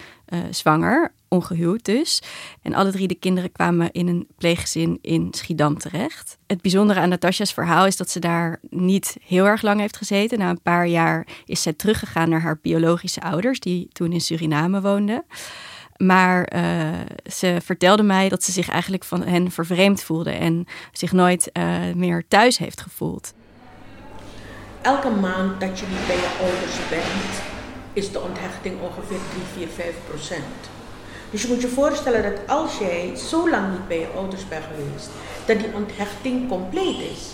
zwanger 0.50 1.12
ongehuwd 1.32 1.84
dus. 1.84 2.22
En 2.62 2.74
alle 2.74 2.90
drie 2.90 3.08
de 3.08 3.14
kinderen 3.14 3.52
kwamen 3.52 3.92
in 3.92 4.08
een 4.08 4.26
pleeggezin 4.38 4.98
in 5.02 5.28
Schiedam 5.30 5.78
terecht. 5.78 6.38
Het 6.46 6.62
bijzondere 6.62 7.00
aan 7.00 7.08
Natasja's 7.08 7.52
verhaal 7.52 7.86
is 7.86 7.96
dat 7.96 8.10
ze 8.10 8.18
daar 8.18 8.60
niet 8.70 9.16
heel 9.26 9.44
erg 9.46 9.62
lang 9.62 9.80
heeft 9.80 9.96
gezeten. 9.96 10.38
Na 10.38 10.50
een 10.50 10.62
paar 10.62 10.86
jaar 10.86 11.26
is 11.44 11.62
zij 11.62 11.72
teruggegaan 11.72 12.28
naar 12.28 12.40
haar 12.40 12.58
biologische 12.62 13.22
ouders, 13.22 13.60
die 13.60 13.88
toen 13.92 14.12
in 14.12 14.20
Suriname 14.20 14.80
woonden. 14.80 15.24
Maar 15.96 16.52
uh, 16.54 16.88
ze 17.32 17.58
vertelde 17.64 18.02
mij 18.02 18.28
dat 18.28 18.42
ze 18.42 18.52
zich 18.52 18.68
eigenlijk 18.68 19.04
van 19.04 19.22
hen 19.22 19.50
vervreemd 19.50 20.02
voelde 20.02 20.30
en 20.30 20.66
zich 20.92 21.12
nooit 21.12 21.50
uh, 21.52 21.92
meer 21.94 22.24
thuis 22.28 22.58
heeft 22.58 22.80
gevoeld. 22.80 23.34
Elke 24.82 25.10
maand 25.10 25.60
dat 25.60 25.78
je 25.78 25.86
niet 25.86 26.06
bij 26.06 26.16
je 26.16 26.36
ouders 26.40 26.88
bent, 26.90 27.42
is 27.92 28.12
de 28.12 28.20
onthechting 28.20 28.80
ongeveer 28.80 29.18
3, 29.54 29.66
4, 29.66 29.68
5 29.68 29.94
procent. 30.08 30.70
Dus 31.32 31.42
je 31.42 31.48
moet 31.48 31.60
je 31.60 31.68
voorstellen 31.68 32.22
dat 32.22 32.48
als 32.48 32.78
jij 32.78 33.16
zo 33.16 33.50
lang 33.50 33.70
niet 33.70 33.88
bij 33.88 33.98
je 33.98 34.06
ouders 34.16 34.48
bent 34.48 34.64
geweest, 34.64 35.10
dat 35.46 35.58
die 35.58 35.74
onthechting 35.74 36.48
compleet 36.48 36.98
is. 37.12 37.30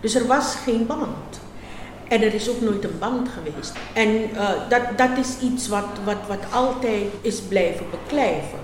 Dus 0.00 0.14
er 0.14 0.26
was 0.26 0.54
geen 0.54 0.86
band. 0.86 1.40
En 2.08 2.22
er 2.22 2.34
is 2.34 2.48
ook 2.48 2.60
nooit 2.60 2.84
een 2.84 2.98
band 2.98 3.28
geweest. 3.28 3.72
En 3.94 4.08
uh, 4.08 4.50
dat, 4.68 4.82
dat 4.96 5.18
is 5.18 5.48
iets 5.50 5.68
wat, 5.68 5.86
wat, 6.04 6.26
wat 6.28 6.52
altijd 6.52 7.04
is 7.20 7.40
blijven 7.40 7.86
beklijven. 7.90 8.58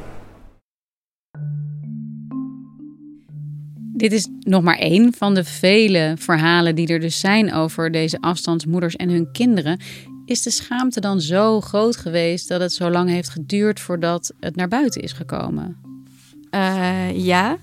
Dit 3.93 4.12
is 4.12 4.29
nog 4.41 4.62
maar 4.62 4.79
één 4.79 5.12
van 5.12 5.35
de 5.35 5.45
vele 5.45 6.15
verhalen 6.19 6.75
die 6.75 6.87
er 6.87 7.00
dus 7.00 7.21
zijn 7.21 7.53
over 7.53 7.91
deze 7.91 8.21
afstandsmoeders 8.21 8.97
en 8.97 9.11
hun 9.11 9.33
kinderen. 9.33 9.81
Is 10.30 10.42
de 10.42 10.50
schaamte 10.50 11.00
dan 11.00 11.20
zo 11.20 11.60
groot 11.60 11.96
geweest 11.96 12.49
dat 12.49 12.60
het 12.60 12.72
zo 12.72 12.90
lang 12.90 13.08
heeft 13.08 13.28
geduurd 13.28 13.80
voordat 13.80 14.32
het 14.40 14.56
naar 14.56 14.68
buiten 14.68 15.02
is 15.02 15.12
gekomen? 15.12 15.76
Uh, 16.50 17.25
ja, 17.25 17.56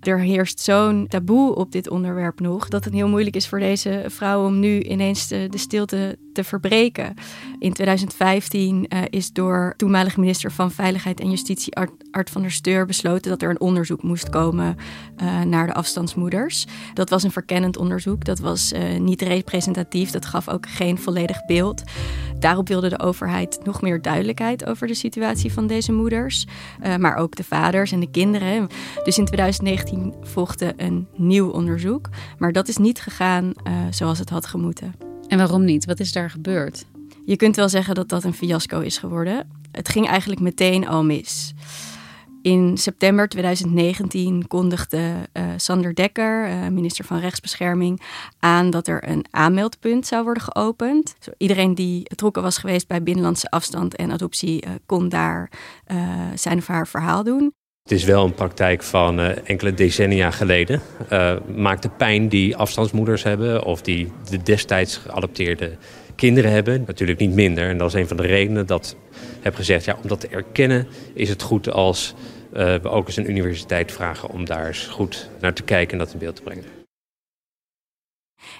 er 0.00 0.18
heerst 0.18 0.60
zo'n 0.60 1.06
taboe 1.08 1.54
op 1.54 1.72
dit 1.72 1.90
onderwerp 1.90 2.40
nog 2.40 2.68
dat 2.68 2.84
het 2.84 2.94
heel 2.94 3.08
moeilijk 3.08 3.36
is 3.36 3.48
voor 3.48 3.58
deze 3.58 4.04
vrouw 4.06 4.46
om 4.46 4.60
nu 4.60 4.80
ineens 4.82 5.28
de, 5.28 5.48
stilte 5.54 6.18
te 6.32 6.44
verbreken. 6.44 7.14
In 7.58 7.72
2015 7.72 8.86
uh, 8.88 9.02
is 9.10 9.32
door 9.32 9.74
toenmalig 9.76 10.16
minister 10.16 10.52
van 10.52 10.70
Veiligheid 10.70 11.20
en 11.20 11.30
Justitie 11.30 11.76
Art, 12.10 12.30
van 12.30 12.42
der 12.42 12.50
Steur 12.50 12.86
besloten 12.86 13.30
dat 13.30 13.42
er 13.42 13.50
een 13.50 13.60
onderzoek 13.60 14.02
moest 14.02 14.28
komen 14.28 14.76
uh, 15.22 15.42
naar 15.42 15.66
de 15.66 15.74
afstandsmoeders. 15.74 16.66
Dat 16.94 17.10
was 17.10 17.22
een 17.22 17.30
verkennend 17.30 17.76
onderzoek, 17.76 18.24
dat 18.24 18.38
was 18.38 18.72
uh, 18.72 18.98
niet 18.98 19.22
representatief, 19.22 20.10
dat 20.10 20.26
gaf 20.26 20.48
ook 20.48 20.68
geen 20.68 20.98
volledig 20.98 21.44
beeld. 21.44 21.82
Daarop 22.40 22.68
wilde 22.68 22.88
de 22.88 22.98
overheid 22.98 23.58
nog 23.64 23.82
meer 23.82 24.02
duidelijkheid 24.02 24.66
over 24.66 24.86
de 24.86 24.94
situatie 24.94 25.52
van 25.52 25.66
deze 25.66 25.92
moeders, 25.92 26.46
maar 26.98 27.16
ook 27.16 27.36
de 27.36 27.44
vaders 27.44 27.92
en 27.92 28.00
de 28.00 28.10
kinderen. 28.10 28.68
Dus 29.04 29.18
in 29.18 29.24
2019 29.24 30.14
volgde 30.22 30.72
een 30.76 31.06
nieuw 31.16 31.48
onderzoek, 31.48 32.08
maar 32.38 32.52
dat 32.52 32.68
is 32.68 32.76
niet 32.76 33.00
gegaan 33.00 33.52
zoals 33.90 34.18
het 34.18 34.30
had 34.30 34.46
gemoeten. 34.46 34.94
En 35.26 35.38
waarom 35.38 35.64
niet? 35.64 35.84
Wat 35.84 36.00
is 36.00 36.12
daar 36.12 36.30
gebeurd? 36.30 36.84
Je 37.24 37.36
kunt 37.36 37.56
wel 37.56 37.68
zeggen 37.68 37.94
dat 37.94 38.08
dat 38.08 38.24
een 38.24 38.34
fiasco 38.34 38.80
is 38.80 38.98
geworden. 38.98 39.50
Het 39.72 39.88
ging 39.88 40.08
eigenlijk 40.08 40.40
meteen 40.40 40.88
al 40.88 41.04
mis. 41.04 41.54
In 42.42 42.78
september 42.78 43.28
2019 43.28 44.46
kondigde 44.48 44.98
uh, 45.32 45.44
Sander 45.56 45.94
Dekker, 45.94 46.48
uh, 46.48 46.68
minister 46.68 47.04
van 47.04 47.18
Rechtsbescherming, 47.18 48.00
aan 48.38 48.70
dat 48.70 48.86
er 48.86 49.08
een 49.08 49.24
aanmeldpunt 49.30 50.06
zou 50.06 50.24
worden 50.24 50.42
geopend. 50.42 51.14
Iedereen 51.36 51.74
die 51.74 52.02
betrokken 52.08 52.42
was 52.42 52.58
geweest 52.58 52.88
bij 52.88 53.02
binnenlandse 53.02 53.50
afstand 53.50 53.96
en 53.96 54.10
adoptie 54.10 54.66
uh, 54.66 54.72
kon 54.86 55.08
daar 55.08 55.50
zijn 56.34 56.58
of 56.58 56.66
haar 56.66 56.86
verhaal 56.86 57.24
doen. 57.24 57.52
Het 57.82 57.92
is 57.92 58.04
wel 58.04 58.24
een 58.24 58.34
praktijk 58.34 58.82
van 58.82 59.18
enkele 59.20 59.74
decennia 59.74 60.30
geleden. 60.30 60.80
Maakt 61.56 61.82
de 61.82 61.90
pijn 61.90 62.28
die 62.28 62.56
afstandsmoeders 62.56 63.22
hebben 63.22 63.64
of 63.64 63.82
die 63.82 64.12
de 64.30 64.42
destijds 64.42 64.96
geadopteerde 64.96 65.76
kinderen 66.14 66.50
hebben 66.50 66.84
natuurlijk 66.86 67.18
niet 67.18 67.34
minder. 67.34 67.68
En 67.68 67.78
dat 67.78 67.88
is 67.88 68.00
een 68.00 68.08
van 68.08 68.16
de 68.16 68.26
redenen 68.26 68.66
dat 68.66 68.96
heb 69.40 69.54
gezegd, 69.54 69.84
ja, 69.84 69.98
om 70.02 70.08
dat 70.08 70.20
te 70.20 70.28
erkennen 70.28 70.88
is 71.14 71.28
het 71.28 71.42
goed 71.42 71.70
als 71.70 72.14
uh, 72.52 72.58
we 72.74 72.88
ook 72.88 73.06
eens 73.06 73.16
een 73.16 73.30
universiteit 73.30 73.92
vragen 73.92 74.28
om 74.28 74.44
daar 74.44 74.66
eens 74.66 74.86
goed 74.86 75.28
naar 75.40 75.54
te 75.54 75.62
kijken 75.62 75.92
en 75.92 75.98
dat 76.04 76.12
in 76.12 76.18
beeld 76.18 76.36
te 76.36 76.42
brengen. 76.42 76.64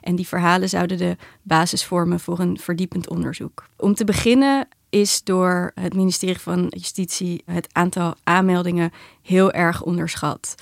En 0.00 0.16
die 0.16 0.28
verhalen 0.28 0.68
zouden 0.68 0.98
de 0.98 1.16
basis 1.42 1.84
vormen 1.84 2.20
voor 2.20 2.38
een 2.38 2.58
verdiepend 2.58 3.08
onderzoek. 3.08 3.66
Om 3.76 3.94
te 3.94 4.04
beginnen 4.04 4.68
is 4.90 5.22
door 5.24 5.72
het 5.74 5.94
ministerie 5.94 6.40
van 6.40 6.66
Justitie 6.68 7.42
het 7.44 7.68
aantal 7.72 8.14
aanmeldingen 8.24 8.92
heel 9.22 9.52
erg 9.52 9.82
onderschat. 9.82 10.54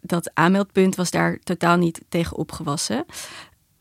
Dat 0.00 0.30
aanmeldpunt 0.34 0.96
was 0.96 1.10
daar 1.10 1.38
totaal 1.42 1.76
niet 1.76 2.00
tegen 2.08 2.36
opgewassen. 2.36 3.04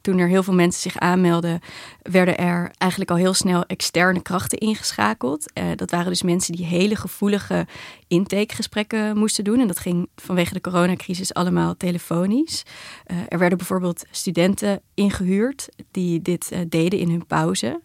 Toen 0.03 0.17
er 0.17 0.27
heel 0.27 0.43
veel 0.43 0.53
mensen 0.53 0.81
zich 0.81 0.98
aanmelden, 0.98 1.60
werden 2.01 2.38
er 2.38 2.72
eigenlijk 2.77 3.12
al 3.12 3.17
heel 3.17 3.33
snel 3.33 3.65
externe 3.65 4.22
krachten 4.22 4.57
ingeschakeld. 4.57 5.51
Uh, 5.53 5.63
dat 5.75 5.91
waren 5.91 6.10
dus 6.10 6.24
mensen 6.24 6.55
die 6.55 6.65
hele 6.65 6.95
gevoelige 6.95 7.67
intakegesprekken 8.07 9.17
moesten 9.17 9.43
doen. 9.43 9.60
En 9.60 9.67
dat 9.67 9.79
ging 9.79 10.10
vanwege 10.15 10.53
de 10.53 10.62
coronacrisis 10.62 11.33
allemaal 11.33 11.77
telefonisch. 11.77 12.63
Uh, 13.07 13.17
er 13.27 13.39
werden 13.39 13.57
bijvoorbeeld 13.57 14.03
studenten 14.12 14.81
ingehuurd 14.93 15.69
die 15.91 16.22
dit 16.22 16.50
uh, 16.53 16.60
deden 16.69 17.00
in 17.00 17.10
hun 17.10 17.25
pauze 17.25 17.81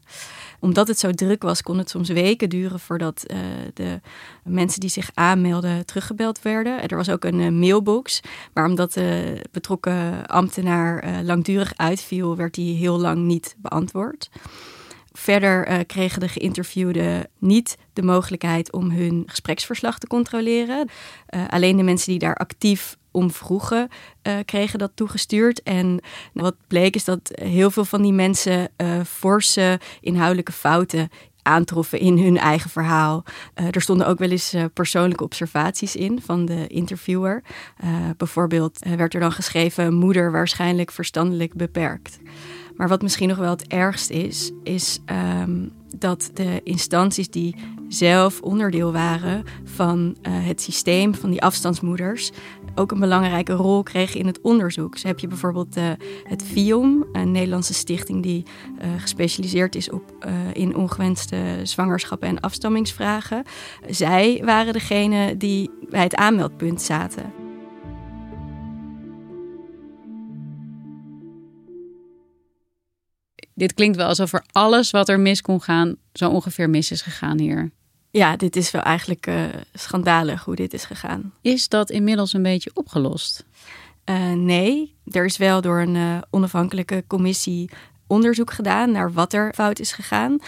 omdat 0.58 0.88
het 0.88 0.98
zo 0.98 1.12
druk 1.12 1.42
was, 1.42 1.62
kon 1.62 1.78
het 1.78 1.90
soms 1.90 2.08
weken 2.08 2.48
duren 2.48 2.80
voordat 2.80 3.24
uh, 3.26 3.38
de 3.74 4.00
mensen 4.44 4.80
die 4.80 4.90
zich 4.90 5.10
aanmelden 5.14 5.86
teruggebeld 5.86 6.42
werden. 6.42 6.88
Er 6.88 6.96
was 6.96 7.10
ook 7.10 7.24
een 7.24 7.38
uh, 7.38 7.48
mailbox, 7.48 8.20
maar 8.52 8.64
omdat 8.64 8.92
de 8.92 9.40
betrokken 9.50 10.26
ambtenaar 10.26 11.04
uh, 11.04 11.18
langdurig 11.22 11.72
uitviel, 11.76 12.36
werd 12.36 12.54
die 12.54 12.76
heel 12.76 13.00
lang 13.00 13.18
niet 13.18 13.56
beantwoord. 13.58 14.30
Verder 15.12 15.84
kregen 15.86 16.20
de 16.20 16.28
geïnterviewden 16.28 17.28
niet 17.38 17.76
de 17.92 18.02
mogelijkheid 18.02 18.72
om 18.72 18.90
hun 18.90 19.22
gespreksverslag 19.26 19.98
te 19.98 20.06
controleren. 20.06 20.88
Alleen 21.48 21.76
de 21.76 21.82
mensen 21.82 22.10
die 22.10 22.18
daar 22.18 22.34
actief 22.34 22.96
om 23.18 23.30
vroegen, 23.30 23.88
uh, 24.22 24.34
kregen 24.44 24.78
dat 24.78 24.90
toegestuurd. 24.94 25.62
En 25.62 26.00
wat 26.32 26.54
bleek 26.66 26.94
is 26.94 27.04
dat 27.04 27.30
heel 27.42 27.70
veel 27.70 27.84
van 27.84 28.02
die 28.02 28.12
mensen 28.12 28.68
forse 29.06 29.80
inhoudelijke 30.00 30.52
fouten 30.52 31.08
aantroffen 31.42 31.98
in 31.98 32.18
hun 32.18 32.38
eigen 32.38 32.70
verhaal. 32.70 33.24
Uh, 33.54 33.66
er 33.70 33.80
stonden 33.80 34.06
ook 34.06 34.18
wel 34.18 34.30
eens 34.30 34.54
persoonlijke 34.74 35.24
observaties 35.24 35.96
in 35.96 36.20
van 36.24 36.44
de 36.44 36.66
interviewer. 36.66 37.42
Bijvoorbeeld 38.16 38.78
werd 38.96 39.14
er 39.14 39.20
dan 39.20 39.32
geschreven: 39.32 39.94
moeder 39.94 40.32
waarschijnlijk 40.32 40.90
verstandelijk 40.90 41.54
beperkt. 41.54 42.18
Maar 42.76 42.88
wat 42.88 43.02
misschien 43.02 43.28
nog 43.28 43.38
wel 43.38 43.50
het 43.50 43.66
ergst 43.66 44.10
is, 44.10 44.50
is 44.62 44.98
um, 45.40 45.72
dat 45.96 46.30
de 46.34 46.60
instanties 46.64 47.30
die 47.30 47.54
zelf 47.88 48.40
onderdeel 48.40 48.92
waren 48.92 49.44
van 49.64 50.16
het 50.28 50.60
systeem 50.60 51.14
van 51.14 51.30
die 51.30 51.42
afstandsmoeders 51.42 52.30
ook 52.78 52.92
een 52.92 53.00
belangrijke 53.00 53.52
rol 53.52 53.82
kregen 53.82 54.20
in 54.20 54.26
het 54.26 54.40
onderzoek. 54.40 54.98
Zo 54.98 55.06
heb 55.06 55.18
je 55.18 55.26
bijvoorbeeld 55.26 55.76
uh, 55.76 55.84
het 56.24 56.42
FIOM, 56.42 57.06
een 57.12 57.30
Nederlandse 57.30 57.74
stichting 57.74 58.22
die 58.22 58.42
uh, 58.82 58.86
gespecialiseerd 58.98 59.74
is 59.74 59.90
op, 59.90 60.26
in 60.52 60.76
ongewenste 60.76 61.60
zwangerschappen 61.62 62.28
en 62.28 62.40
afstammingsvragen. 62.40 63.44
Zij 63.88 64.42
waren 64.44 64.72
degene 64.72 65.36
die 65.36 65.70
bij 65.90 66.02
het 66.02 66.14
aanmeldpunt 66.14 66.82
zaten. 66.82 67.32
Dit 73.54 73.74
klinkt 73.74 73.96
wel 73.96 74.06
alsof 74.06 74.32
er 74.32 74.44
alles 74.52 74.90
wat 74.90 75.08
er 75.08 75.20
mis 75.20 75.40
kon 75.40 75.60
gaan, 75.60 75.96
zo 76.12 76.30
ongeveer 76.30 76.70
mis 76.70 76.90
is 76.90 77.02
gegaan 77.02 77.38
hier. 77.38 77.70
Ja, 78.10 78.36
dit 78.36 78.56
is 78.56 78.70
wel 78.70 78.82
eigenlijk 78.82 79.26
uh, 79.26 79.44
schandalig 79.74 80.44
hoe 80.44 80.54
dit 80.54 80.72
is 80.72 80.84
gegaan. 80.84 81.32
Is 81.40 81.68
dat 81.68 81.90
inmiddels 81.90 82.32
een 82.32 82.42
beetje 82.42 82.70
opgelost? 82.74 83.44
Uh, 84.04 84.32
nee, 84.32 84.94
er 85.10 85.24
is 85.24 85.36
wel 85.36 85.60
door 85.60 85.80
een 85.80 85.94
uh, 85.94 86.18
onafhankelijke 86.30 87.04
commissie 87.06 87.70
onderzoek 88.08 88.52
gedaan 88.52 88.90
naar 88.90 89.12
wat 89.12 89.32
er 89.32 89.52
fout 89.54 89.78
is 89.78 89.92
gegaan. 89.92 90.38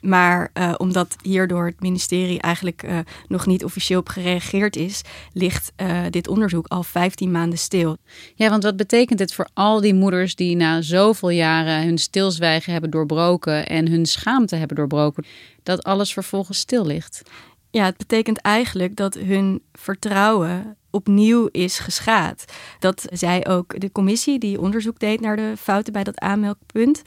Maar 0.00 0.50
uh, 0.54 0.74
omdat 0.76 1.16
hierdoor 1.22 1.66
het 1.66 1.80
ministerie 1.80 2.40
eigenlijk 2.40 2.82
uh, 2.82 2.98
nog 3.28 3.46
niet 3.46 3.64
officieel 3.64 4.00
op 4.00 4.08
gereageerd 4.08 4.76
is, 4.76 5.02
ligt 5.32 5.72
uh, 5.76 6.00
dit 6.10 6.28
onderzoek 6.28 6.66
al 6.66 6.82
15 6.82 7.30
maanden 7.30 7.58
stil. 7.58 7.96
Ja, 8.34 8.48
want 8.48 8.62
wat 8.62 8.76
betekent 8.76 9.18
het 9.18 9.34
voor 9.34 9.48
al 9.54 9.80
die 9.80 9.94
moeders 9.94 10.34
die 10.34 10.56
na 10.56 10.82
zoveel 10.82 11.30
jaren 11.30 11.82
hun 11.82 11.98
stilzwijgen 11.98 12.72
hebben 12.72 12.90
doorbroken 12.90 13.66
en 13.66 13.88
hun 13.88 14.06
schaamte 14.06 14.56
hebben 14.56 14.76
doorbroken, 14.76 15.24
dat 15.62 15.84
alles 15.84 16.12
vervolgens 16.12 16.58
stil 16.58 16.86
ligt? 16.86 17.22
Ja, 17.70 17.84
het 17.84 17.96
betekent 17.96 18.38
eigenlijk 18.38 18.96
dat 18.96 19.14
hun 19.14 19.62
vertrouwen 19.72 20.76
opnieuw 20.90 21.48
is 21.52 21.78
geschaad. 21.78 22.44
Dat 22.78 23.06
zij 23.12 23.46
ook 23.48 23.80
de 23.80 23.92
commissie 23.92 24.38
die 24.38 24.60
onderzoek 24.60 24.98
deed 24.98 25.20
naar 25.20 25.36
de 25.36 25.52
fouten 25.58 25.92
bij 25.92 26.04
dat 26.04 26.18
aanmeldpunt, 26.18 27.02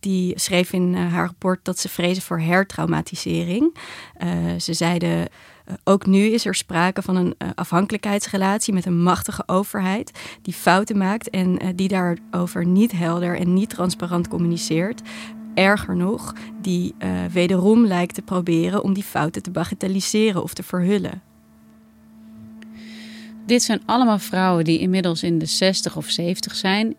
die 0.00 0.38
schreef 0.38 0.72
in 0.72 0.94
eh, 0.94 1.12
haar 1.12 1.26
rapport 1.26 1.64
dat 1.64 1.78
ze 1.78 1.88
vrezen 1.88 2.22
voor 2.22 2.40
hertraumatisering. 2.40 3.76
Uh, 4.24 4.30
ze 4.58 4.72
zeiden. 4.72 5.28
Uh, 5.68 5.74
ook 5.84 6.06
nu 6.06 6.18
is 6.18 6.46
er 6.46 6.54
sprake 6.54 7.02
van 7.02 7.16
een 7.16 7.36
afhankelijkheidsrelatie 7.54 8.74
met 8.74 8.86
een 8.86 9.02
machtige 9.02 9.42
overheid 9.46 10.10
die 10.42 10.54
fouten 10.54 10.98
maakt 10.98 11.30
en 11.30 11.76
die 11.76 11.88
daarover 11.88 12.66
niet 12.66 12.92
helder 12.92 13.38
en 13.38 13.54
niet 13.54 13.70
transparant 13.70 14.28
communiceert. 14.28 15.02
Erger 15.54 15.96
nog, 15.96 16.34
die 16.60 16.94
wederom 17.32 17.86
lijkt 17.86 18.14
te 18.14 18.22
proberen 18.22 18.82
om 18.82 18.92
die 18.92 19.02
fouten 19.02 19.42
te 19.42 19.50
bagatelliseren 19.50 20.42
of 20.42 20.54
te 20.54 20.62
verhullen. 20.62 21.22
Dit 23.46 23.62
zijn 23.62 23.82
allemaal 23.86 24.18
vrouwen 24.18 24.64
die 24.64 24.78
inmiddels 24.78 25.22
in 25.22 25.38
de 25.38 25.46
60 25.46 25.96
of 25.96 26.08
70 26.08 26.54
zijn. 26.54 26.96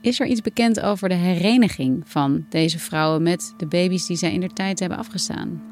Is 0.00 0.20
er 0.20 0.26
iets 0.26 0.40
bekend 0.40 0.80
over 0.80 1.08
de 1.08 1.14
hereniging 1.14 2.02
van 2.06 2.46
deze 2.48 2.78
vrouwen 2.78 3.22
met 3.22 3.54
de 3.56 3.66
baby's 3.66 4.06
die 4.06 4.16
zij 4.16 4.32
in 4.32 4.40
der 4.40 4.52
tijd 4.52 4.80
hebben 4.80 4.98
afgestaan? 4.98 5.62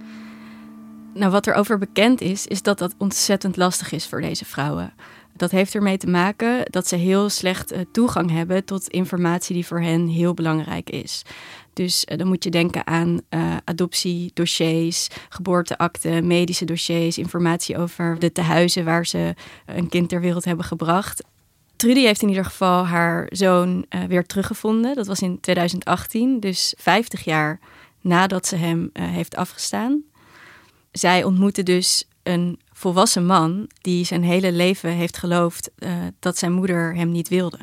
Nou, 1.14 1.33
wat 1.33 1.47
er 1.47 1.55
over 1.55 1.78
bekend 1.78 2.21
is, 2.21 2.47
is 2.47 2.62
dat 2.62 2.78
dat 2.78 2.95
ontzettend 2.99 3.57
lastig 3.57 3.93
is 3.93 4.07
voor 4.07 4.21
deze 4.21 4.45
vrouwen. 4.45 4.93
Dat 5.38 5.50
heeft 5.50 5.75
ermee 5.75 5.97
te 5.97 6.07
maken 6.07 6.62
dat 6.71 6.88
ze 6.88 6.97
heel 6.97 7.28
slecht 7.28 7.73
uh, 7.73 7.78
toegang 7.92 8.30
hebben 8.30 8.64
tot 8.64 8.88
informatie 8.88 9.54
die 9.54 9.66
voor 9.66 9.80
hen 9.80 10.07
heel 10.07 10.35
belangrijk 10.35 10.90
is. 10.90 11.23
Dus 11.73 12.04
uh, 12.09 12.18
dan 12.18 12.26
moet 12.26 12.45
je 12.45 12.50
denken 12.50 12.87
aan 12.87 13.21
uh, 13.30 13.57
adoptiedossiers, 13.64 15.09
geboorteakten, 15.28 16.26
medische 16.26 16.64
dossiers, 16.64 17.18
informatie 17.18 17.78
over 17.78 18.18
de 18.18 18.33
tehuizen 18.33 18.85
waar 18.85 19.07
ze 19.07 19.35
een 19.66 19.88
kind 19.88 20.09
ter 20.09 20.21
wereld 20.21 20.45
hebben 20.45 20.64
gebracht. 20.64 21.25
Trudy 21.76 22.00
heeft 22.04 22.23
in 22.23 22.28
ieder 22.28 22.45
geval 22.45 22.87
haar 22.87 23.26
zoon 23.28 23.87
weer 24.09 24.26
teruggevonden. 24.26 24.95
Dat 24.95 25.07
was 25.07 25.21
in 25.21 25.40
2018, 25.40 26.40
dus 26.40 26.75
50 26.78 27.25
jaar 27.25 27.61
nadat 28.00 28.47
ze 28.47 28.57
hem 28.57 28.90
heeft 28.92 29.37
afgestaan. 29.37 30.02
Zij 30.92 31.25
ontmoette 31.25 31.62
dus 31.62 32.09
een 32.23 32.59
volwassen 32.78 33.26
man 33.26 33.68
die 33.80 34.04
zijn 34.04 34.23
hele 34.23 34.52
leven 34.52 34.90
heeft 34.90 35.16
geloofd 35.16 35.70
uh, 35.78 35.90
dat 36.18 36.38
zijn 36.38 36.52
moeder 36.52 36.97
hem 36.97 37.11
niet 37.11 37.28
wilde. 37.28 37.58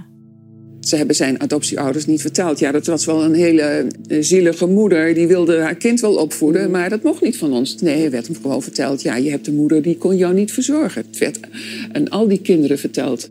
Ze 0.80 0.96
hebben 0.96 1.16
zijn 1.16 1.42
adoptieouders 1.42 2.06
niet 2.06 2.22
verteld. 2.22 2.60
Ja, 2.60 2.72
dat 2.72 2.86
was 2.86 3.06
wel 3.06 3.24
een 3.24 3.34
hele 3.34 3.88
zielige 4.08 4.66
moeder. 4.66 5.14
Die 5.14 5.28
wilde 5.28 5.60
haar 5.60 5.76
kind 5.76 6.00
wel 6.00 6.16
opvoeden, 6.16 6.72
maar 6.72 6.90
dat 6.90 7.04
mocht 7.04 7.22
niet 7.22 7.38
van 7.38 7.54
ons. 7.54 7.76
Nee, 7.76 8.06
er 8.06 8.12
werd 8.12 8.28
hem 8.28 8.36
gewoon 8.36 8.62
verteld. 8.62 9.02
Ja, 9.02 9.16
je 9.16 9.30
hebt 9.30 9.48
een 9.48 9.56
moeder 9.56 9.82
die 9.82 9.98
kon 9.98 10.18
jou 10.18 10.34
niet 10.34 10.54
verzorgen. 10.54 11.06
Het 11.08 11.18
werd 11.18 11.40
aan 11.92 12.10
al 12.10 12.28
die 12.28 12.42
kinderen 12.42 12.80
verteld. 12.80 13.30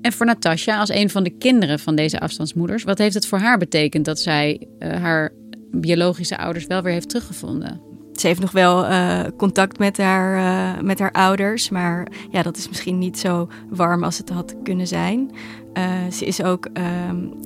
En 0.00 0.12
voor 0.12 0.26
Natasja, 0.26 0.78
als 0.78 0.90
een 0.90 1.10
van 1.10 1.24
de 1.24 1.36
kinderen 1.38 1.78
van 1.78 1.94
deze 1.94 2.20
afstandsmoeders, 2.20 2.82
wat 2.82 2.98
heeft 2.98 3.14
het 3.14 3.26
voor 3.26 3.38
haar 3.38 3.58
betekend 3.58 4.04
dat 4.04 4.20
zij 4.20 4.66
uh, 4.78 4.88
haar 4.88 5.32
biologische 5.70 6.38
ouders 6.38 6.66
wel 6.66 6.82
weer 6.82 6.92
heeft 6.92 7.08
teruggevonden? 7.08 7.93
Ze 8.14 8.26
heeft 8.26 8.40
nog 8.40 8.52
wel 8.52 8.84
uh, 8.84 9.20
contact 9.36 9.78
met 9.78 9.98
haar, 9.98 10.36
uh, 10.36 10.82
met 10.82 10.98
haar 10.98 11.12
ouders, 11.12 11.70
maar 11.70 12.06
ja, 12.30 12.42
dat 12.42 12.56
is 12.56 12.68
misschien 12.68 12.98
niet 12.98 13.18
zo 13.18 13.48
warm 13.70 14.04
als 14.04 14.18
het 14.18 14.28
had 14.28 14.54
kunnen 14.62 14.86
zijn. 14.86 15.30
Uh, 15.74 15.84
ze 16.12 16.24
is 16.24 16.42
ook 16.42 16.68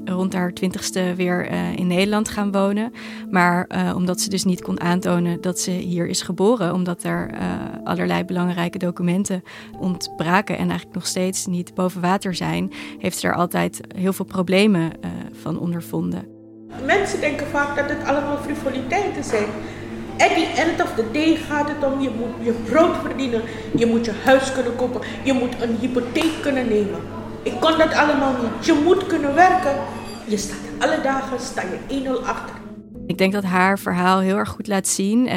rond 0.04 0.32
haar 0.32 0.52
twintigste 0.52 1.14
weer 1.16 1.50
in 1.76 1.86
Nederland 1.86 2.28
gaan 2.28 2.52
wonen. 2.52 2.92
Maar 3.30 3.66
omdat 3.94 4.20
ze 4.20 4.28
dus 4.28 4.44
niet 4.44 4.62
kon 4.62 4.80
aantonen 4.80 5.40
dat 5.40 5.58
ze 5.60 5.70
hier 5.70 6.06
is 6.06 6.22
geboren, 6.22 6.72
omdat 6.72 7.02
er 7.02 7.30
allerlei 7.84 8.24
belangrijke 8.24 8.78
documenten 8.78 9.42
ontbraken 9.78 10.58
en 10.58 10.68
eigenlijk 10.68 10.94
nog 10.94 11.06
steeds 11.06 11.46
niet 11.46 11.74
boven 11.74 12.00
water 12.00 12.34
zijn, 12.34 12.72
heeft 12.98 13.18
ze 13.18 13.26
er 13.26 13.34
altijd 13.34 13.80
heel 13.96 14.12
veel 14.12 14.24
problemen 14.24 14.92
van 15.42 15.58
ondervonden. 15.58 16.26
Mensen 16.84 17.20
denken 17.20 17.46
vaak 17.46 17.76
dat 17.76 17.88
het 17.88 18.04
allemaal 18.04 18.36
frivoliteiten 18.36 19.24
zijn. 19.24 19.48
At 20.18 20.34
the 20.34 20.52
end 20.56 20.82
of 20.82 20.94
the 20.94 21.10
day 21.12 21.36
gaat 21.36 21.68
het 21.68 21.92
om 21.92 22.00
je 22.00 22.10
moet 22.10 22.46
je 22.46 22.52
brood 22.52 22.96
verdienen, 23.02 23.42
je 23.76 23.86
moet 23.86 24.04
je 24.04 24.12
huis 24.24 24.52
kunnen 24.52 24.76
kopen, 24.76 25.00
je 25.24 25.32
moet 25.32 25.62
een 25.62 25.76
hypotheek 25.80 26.42
kunnen 26.42 26.68
nemen. 26.68 27.00
Ik 27.42 27.60
kon 27.60 27.78
dat 27.78 27.94
allemaal 27.94 28.34
niet. 28.42 28.66
Je 28.66 28.80
moet 28.84 29.06
kunnen 29.06 29.34
werken. 29.34 29.76
Je 30.26 30.36
staat 30.36 30.58
alle 30.78 31.00
dagen 31.02 31.40
sta 31.40 31.62
je 31.62 32.04
1-0 32.22 32.26
achter. 32.26 32.56
Ik 33.06 33.18
denk 33.18 33.32
dat 33.32 33.44
haar 33.44 33.78
verhaal 33.78 34.18
heel 34.18 34.36
erg 34.36 34.48
goed 34.48 34.66
laat 34.66 34.86
zien 34.86 35.26
uh, 35.26 35.34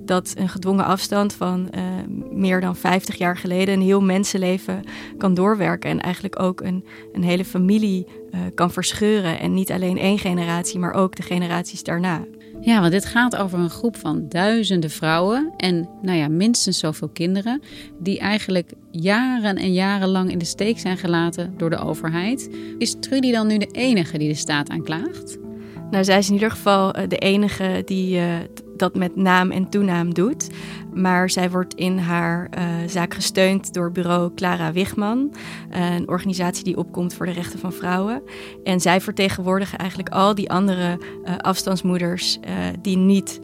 dat 0.00 0.34
een 0.36 0.48
gedwongen 0.48 0.84
afstand 0.84 1.32
van 1.32 1.68
uh, 1.74 1.82
meer 2.30 2.60
dan 2.60 2.76
50 2.76 3.14
jaar 3.14 3.36
geleden 3.36 3.74
een 3.74 3.80
heel 3.80 4.00
mensenleven 4.00 4.84
kan 5.16 5.34
doorwerken 5.34 5.90
en 5.90 6.00
eigenlijk 6.00 6.40
ook 6.40 6.60
een, 6.60 6.84
een 7.12 7.22
hele 7.22 7.44
familie 7.44 8.06
uh, 8.30 8.40
kan 8.54 8.70
verscheuren. 8.70 9.38
En 9.38 9.54
niet 9.54 9.72
alleen 9.72 9.98
één 9.98 10.18
generatie, 10.18 10.78
maar 10.78 10.92
ook 10.92 11.16
de 11.16 11.22
generaties 11.22 11.82
daarna. 11.82 12.24
Ja, 12.60 12.80
want 12.80 12.92
dit 12.92 13.04
gaat 13.04 13.36
over 13.36 13.58
een 13.58 13.70
groep 13.70 13.96
van 13.96 14.28
duizenden 14.28 14.90
vrouwen 14.90 15.52
en 15.56 15.88
nou 16.02 16.18
ja, 16.18 16.28
minstens 16.28 16.78
zoveel 16.78 17.08
kinderen, 17.08 17.62
die 17.98 18.18
eigenlijk 18.18 18.72
jaren 18.90 19.56
en 19.56 19.72
jarenlang 19.72 20.30
in 20.30 20.38
de 20.38 20.44
steek 20.44 20.78
zijn 20.78 20.96
gelaten 20.96 21.54
door 21.56 21.70
de 21.70 21.78
overheid. 21.78 22.50
Is 22.78 22.96
Trudy 23.00 23.32
dan 23.32 23.46
nu 23.46 23.58
de 23.58 23.70
enige 23.72 24.18
die 24.18 24.28
de 24.28 24.34
staat 24.34 24.68
aanklaagt? 24.68 25.47
Nou, 25.90 26.04
zij 26.04 26.18
is 26.18 26.28
in 26.28 26.34
ieder 26.34 26.50
geval 26.50 26.92
de 26.92 27.18
enige 27.18 27.82
die 27.84 28.18
uh, 28.18 28.34
dat 28.76 28.96
met 28.96 29.16
naam 29.16 29.50
en 29.50 29.68
toenaam 29.68 30.14
doet. 30.14 30.50
Maar 30.94 31.30
zij 31.30 31.50
wordt 31.50 31.74
in 31.74 31.98
haar 31.98 32.50
uh, 32.58 32.64
zaak 32.86 33.14
gesteund 33.14 33.74
door 33.74 33.92
bureau 33.92 34.34
Clara 34.34 34.72
Wigman, 34.72 35.34
een 35.70 36.08
organisatie 36.08 36.64
die 36.64 36.76
opkomt 36.76 37.14
voor 37.14 37.26
de 37.26 37.32
rechten 37.32 37.58
van 37.58 37.72
vrouwen. 37.72 38.22
En 38.64 38.80
zij 38.80 39.00
vertegenwoordigen 39.00 39.78
eigenlijk 39.78 40.08
al 40.08 40.34
die 40.34 40.50
andere 40.50 40.98
afstandsmoeders 41.38 42.38
die 42.82 42.96
niet 42.96 43.40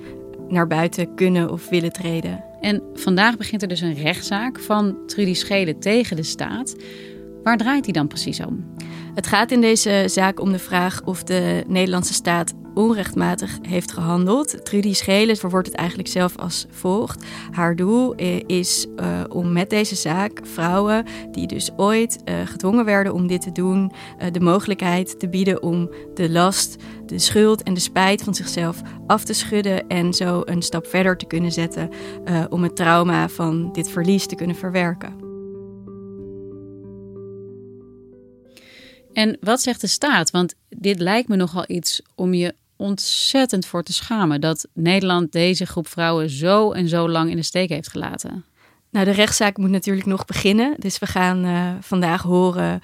naar 0.48 0.66
buiten 0.66 1.14
kunnen 1.14 1.50
of 1.50 1.68
willen 1.68 1.92
treden. 1.92 2.44
En 2.60 2.82
vandaag 2.94 3.36
begint 3.36 3.62
er 3.62 3.68
dus 3.68 3.80
een 3.80 3.94
rechtszaak 3.94 4.60
van 4.60 4.96
Trudy 5.06 5.34
Schelen 5.34 5.80
tegen 5.80 6.16
de 6.16 6.22
staat. 6.22 6.76
Waar 7.42 7.56
draait 7.56 7.84
die 7.84 7.92
dan 7.92 8.08
precies 8.08 8.40
om? 8.40 8.64
Het 9.14 9.26
gaat 9.26 9.50
in 9.50 9.60
deze 9.60 10.04
zaak 10.06 10.40
om 10.40 10.52
de 10.52 10.58
vraag 10.58 11.00
of 11.04 11.22
de 11.22 11.64
Nederlandse 11.66 12.12
staat 12.12 12.54
onrechtmatig 12.74 13.58
heeft 13.62 13.92
gehandeld. 13.92 14.64
Trudy 14.64 14.94
Schelen 14.94 15.36
verwoordt 15.36 15.66
het 15.66 15.76
eigenlijk 15.76 16.08
zelf 16.08 16.36
als 16.36 16.66
volgt. 16.70 17.24
Haar 17.50 17.76
doel 17.76 18.14
is 18.46 18.86
uh, 18.96 19.20
om 19.28 19.52
met 19.52 19.70
deze 19.70 19.94
zaak 19.94 20.40
vrouwen 20.42 21.04
die 21.30 21.46
dus 21.46 21.70
ooit 21.76 22.18
uh, 22.24 22.34
gedwongen 22.44 22.84
werden 22.84 23.14
om 23.14 23.26
dit 23.26 23.40
te 23.42 23.52
doen, 23.52 23.92
de 24.32 24.40
mogelijkheid 24.40 25.20
te 25.20 25.28
bieden 25.28 25.62
om 25.62 25.90
de 26.14 26.30
last, 26.30 26.76
de 27.06 27.18
schuld 27.18 27.62
en 27.62 27.74
de 27.74 27.80
spijt 27.80 28.22
van 28.22 28.34
zichzelf 28.34 28.82
af 29.06 29.24
te 29.24 29.32
schudden 29.32 29.88
en 29.88 30.14
zo 30.14 30.42
een 30.44 30.62
stap 30.62 30.86
verder 30.86 31.16
te 31.16 31.26
kunnen 31.26 31.52
zetten 31.52 31.88
om 32.48 32.62
het 32.62 32.76
trauma 32.76 33.28
van 33.28 33.72
dit 33.72 33.90
verlies 33.90 34.26
te 34.26 34.34
kunnen 34.34 34.56
verwerken. 34.56 35.23
En 39.14 39.36
wat 39.40 39.62
zegt 39.62 39.80
de 39.80 39.86
staat? 39.86 40.30
Want 40.30 40.54
dit 40.68 41.00
lijkt 41.00 41.28
me 41.28 41.36
nogal 41.36 41.64
iets 41.66 42.02
om 42.14 42.34
je 42.34 42.54
ontzettend 42.76 43.66
voor 43.66 43.82
te 43.82 43.92
schamen 43.92 44.40
dat 44.40 44.68
Nederland 44.72 45.32
deze 45.32 45.66
groep 45.66 45.88
vrouwen 45.88 46.30
zo 46.30 46.72
en 46.72 46.88
zo 46.88 47.08
lang 47.08 47.30
in 47.30 47.36
de 47.36 47.42
steek 47.42 47.68
heeft 47.68 47.90
gelaten. 47.90 48.44
Nou, 48.90 49.06
de 49.06 49.12
rechtszaak 49.12 49.56
moet 49.56 49.70
natuurlijk 49.70 50.06
nog 50.06 50.24
beginnen. 50.24 50.74
Dus 50.78 50.98
we 50.98 51.06
gaan 51.06 51.44
uh, 51.44 51.70
vandaag 51.80 52.22
horen 52.22 52.80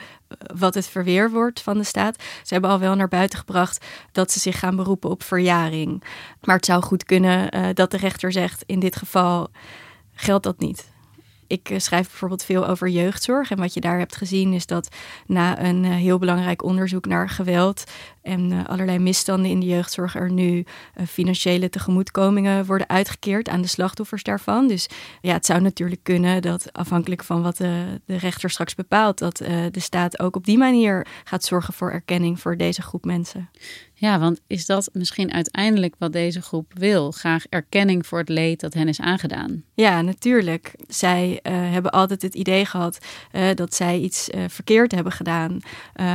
wat 0.56 0.74
het 0.74 0.86
verweer 0.86 1.30
wordt 1.30 1.62
van 1.62 1.78
de 1.78 1.84
staat. 1.84 2.22
Ze 2.42 2.52
hebben 2.52 2.70
al 2.70 2.78
wel 2.78 2.94
naar 2.94 3.08
buiten 3.08 3.38
gebracht 3.38 3.84
dat 4.12 4.32
ze 4.32 4.38
zich 4.38 4.58
gaan 4.58 4.76
beroepen 4.76 5.10
op 5.10 5.22
verjaring. 5.22 6.02
Maar 6.40 6.56
het 6.56 6.64
zou 6.64 6.82
goed 6.82 7.04
kunnen 7.04 7.56
uh, 7.56 7.68
dat 7.74 7.90
de 7.90 7.96
rechter 7.96 8.32
zegt: 8.32 8.62
in 8.66 8.80
dit 8.80 8.96
geval 8.96 9.48
geldt 10.12 10.44
dat 10.44 10.58
niet. 10.58 10.88
Ik 11.50 11.74
schrijf 11.76 12.08
bijvoorbeeld 12.08 12.44
veel 12.44 12.66
over 12.66 12.88
jeugdzorg. 12.88 13.50
En 13.50 13.58
wat 13.58 13.74
je 13.74 13.80
daar 13.80 13.98
hebt 13.98 14.16
gezien 14.16 14.52
is 14.52 14.66
dat 14.66 14.88
na 15.26 15.62
een 15.62 15.84
heel 15.84 16.18
belangrijk 16.18 16.62
onderzoek 16.62 17.06
naar 17.06 17.28
geweld 17.28 17.84
en 18.22 18.50
uh, 18.50 18.64
allerlei 18.66 18.98
misstanden 18.98 19.50
in 19.50 19.60
de 19.60 19.66
jeugdzorg 19.66 20.14
er 20.14 20.30
nu 20.30 20.56
uh, 20.56 21.06
financiële 21.06 21.68
tegemoetkomingen 21.68 22.66
worden 22.66 22.88
uitgekeerd 22.88 23.48
aan 23.48 23.62
de 23.62 23.68
slachtoffers 23.68 24.22
daarvan. 24.22 24.68
Dus 24.68 24.88
ja, 25.20 25.32
het 25.32 25.46
zou 25.46 25.60
natuurlijk 25.60 26.02
kunnen 26.02 26.42
dat 26.42 26.72
afhankelijk 26.72 27.24
van 27.24 27.42
wat 27.42 27.56
de, 27.56 28.00
de 28.04 28.16
rechter 28.16 28.50
straks 28.50 28.74
bepaalt, 28.74 29.18
dat 29.18 29.40
uh, 29.40 29.48
de 29.70 29.80
staat 29.80 30.20
ook 30.20 30.36
op 30.36 30.44
die 30.44 30.58
manier 30.58 31.06
gaat 31.24 31.44
zorgen 31.44 31.74
voor 31.74 31.90
erkenning 31.90 32.40
voor 32.40 32.56
deze 32.56 32.82
groep 32.82 33.04
mensen. 33.04 33.50
Ja, 34.00 34.18
want 34.18 34.40
is 34.46 34.66
dat 34.66 34.90
misschien 34.92 35.32
uiteindelijk 35.32 35.94
wat 35.98 36.12
deze 36.12 36.42
groep 36.42 36.72
wil? 36.74 37.10
Graag 37.10 37.44
erkenning 37.48 38.06
voor 38.06 38.18
het 38.18 38.28
leed 38.28 38.60
dat 38.60 38.74
hen 38.74 38.88
is 38.88 39.00
aangedaan. 39.00 39.64
Ja, 39.74 40.02
natuurlijk. 40.02 40.74
Zij 40.88 41.40
uh, 41.42 41.52
hebben 41.52 41.90
altijd 41.90 42.22
het 42.22 42.34
idee 42.34 42.64
gehad 42.64 42.98
uh, 43.32 43.48
dat 43.54 43.74
zij 43.74 43.98
iets 43.98 44.28
uh, 44.28 44.44
verkeerd 44.48 44.92
hebben 44.92 45.12
gedaan. 45.12 45.60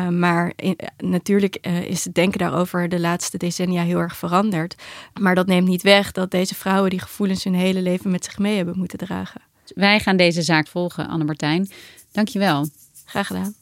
maar 0.09 0.53
in, 0.55 0.77
natuurlijk 0.97 1.57
is 1.95 2.05
het 2.05 2.13
denken 2.13 2.39
daarover 2.39 2.89
de 2.89 2.99
laatste 2.99 3.37
decennia 3.37 3.83
heel 3.83 3.99
erg 3.99 4.17
veranderd. 4.17 4.75
Maar 5.19 5.35
dat 5.35 5.47
neemt 5.47 5.67
niet 5.67 5.81
weg 5.81 6.11
dat 6.11 6.31
deze 6.31 6.55
vrouwen 6.55 6.89
die 6.89 6.99
gevoelens 6.99 7.43
hun 7.43 7.55
hele 7.55 7.81
leven 7.81 8.11
met 8.11 8.25
zich 8.25 8.37
mee 8.37 8.55
hebben 8.55 8.77
moeten 8.77 8.97
dragen. 8.97 9.41
Wij 9.75 9.99
gaan 9.99 10.17
deze 10.17 10.41
zaak 10.41 10.67
volgen, 10.67 11.07
Anne 11.07 11.23
Martijn. 11.23 11.69
Dankjewel. 12.11 12.67
Graag 13.05 13.27
gedaan. 13.27 13.55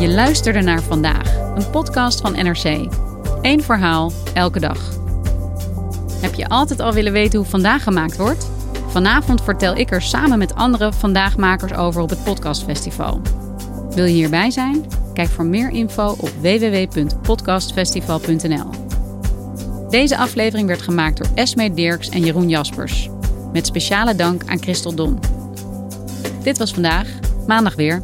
Je 0.00 0.08
luisterde 0.08 0.60
naar 0.60 0.82
vandaag, 0.82 1.34
een 1.54 1.70
podcast 1.70 2.20
van 2.20 2.32
NRC. 2.32 2.88
Eén 3.42 3.62
verhaal, 3.62 4.12
elke 4.34 4.60
dag. 4.60 4.98
Heb 6.20 6.34
je 6.34 6.48
altijd 6.48 6.80
al 6.80 6.92
willen 6.92 7.12
weten 7.12 7.38
hoe 7.38 7.48
vandaag 7.48 7.82
gemaakt 7.82 8.16
wordt? 8.16 8.59
Vanavond 8.90 9.42
vertel 9.42 9.76
ik 9.76 9.90
er 9.90 10.02
samen 10.02 10.38
met 10.38 10.54
andere 10.54 10.92
vandaagmakers 10.92 11.72
over 11.72 12.02
op 12.02 12.10
het 12.10 12.24
Podcastfestival. 12.24 13.20
Wil 13.90 14.04
je 14.04 14.12
hierbij 14.12 14.50
zijn? 14.50 14.84
Kijk 15.14 15.28
voor 15.28 15.44
meer 15.44 15.70
info 15.70 16.14
op 16.18 16.30
www.podcastfestival.nl. 16.40 18.70
Deze 19.88 20.16
aflevering 20.16 20.68
werd 20.68 20.82
gemaakt 20.82 21.16
door 21.16 21.26
Esme 21.34 21.74
Dirks 21.74 22.08
en 22.08 22.20
Jeroen 22.20 22.48
Jaspers. 22.48 23.08
Met 23.52 23.66
speciale 23.66 24.14
dank 24.14 24.42
aan 24.46 24.62
Christel 24.62 24.94
Don. 24.94 25.18
Dit 26.42 26.58
was 26.58 26.72
vandaag, 26.72 27.08
maandag 27.46 27.74
weer. 27.74 28.02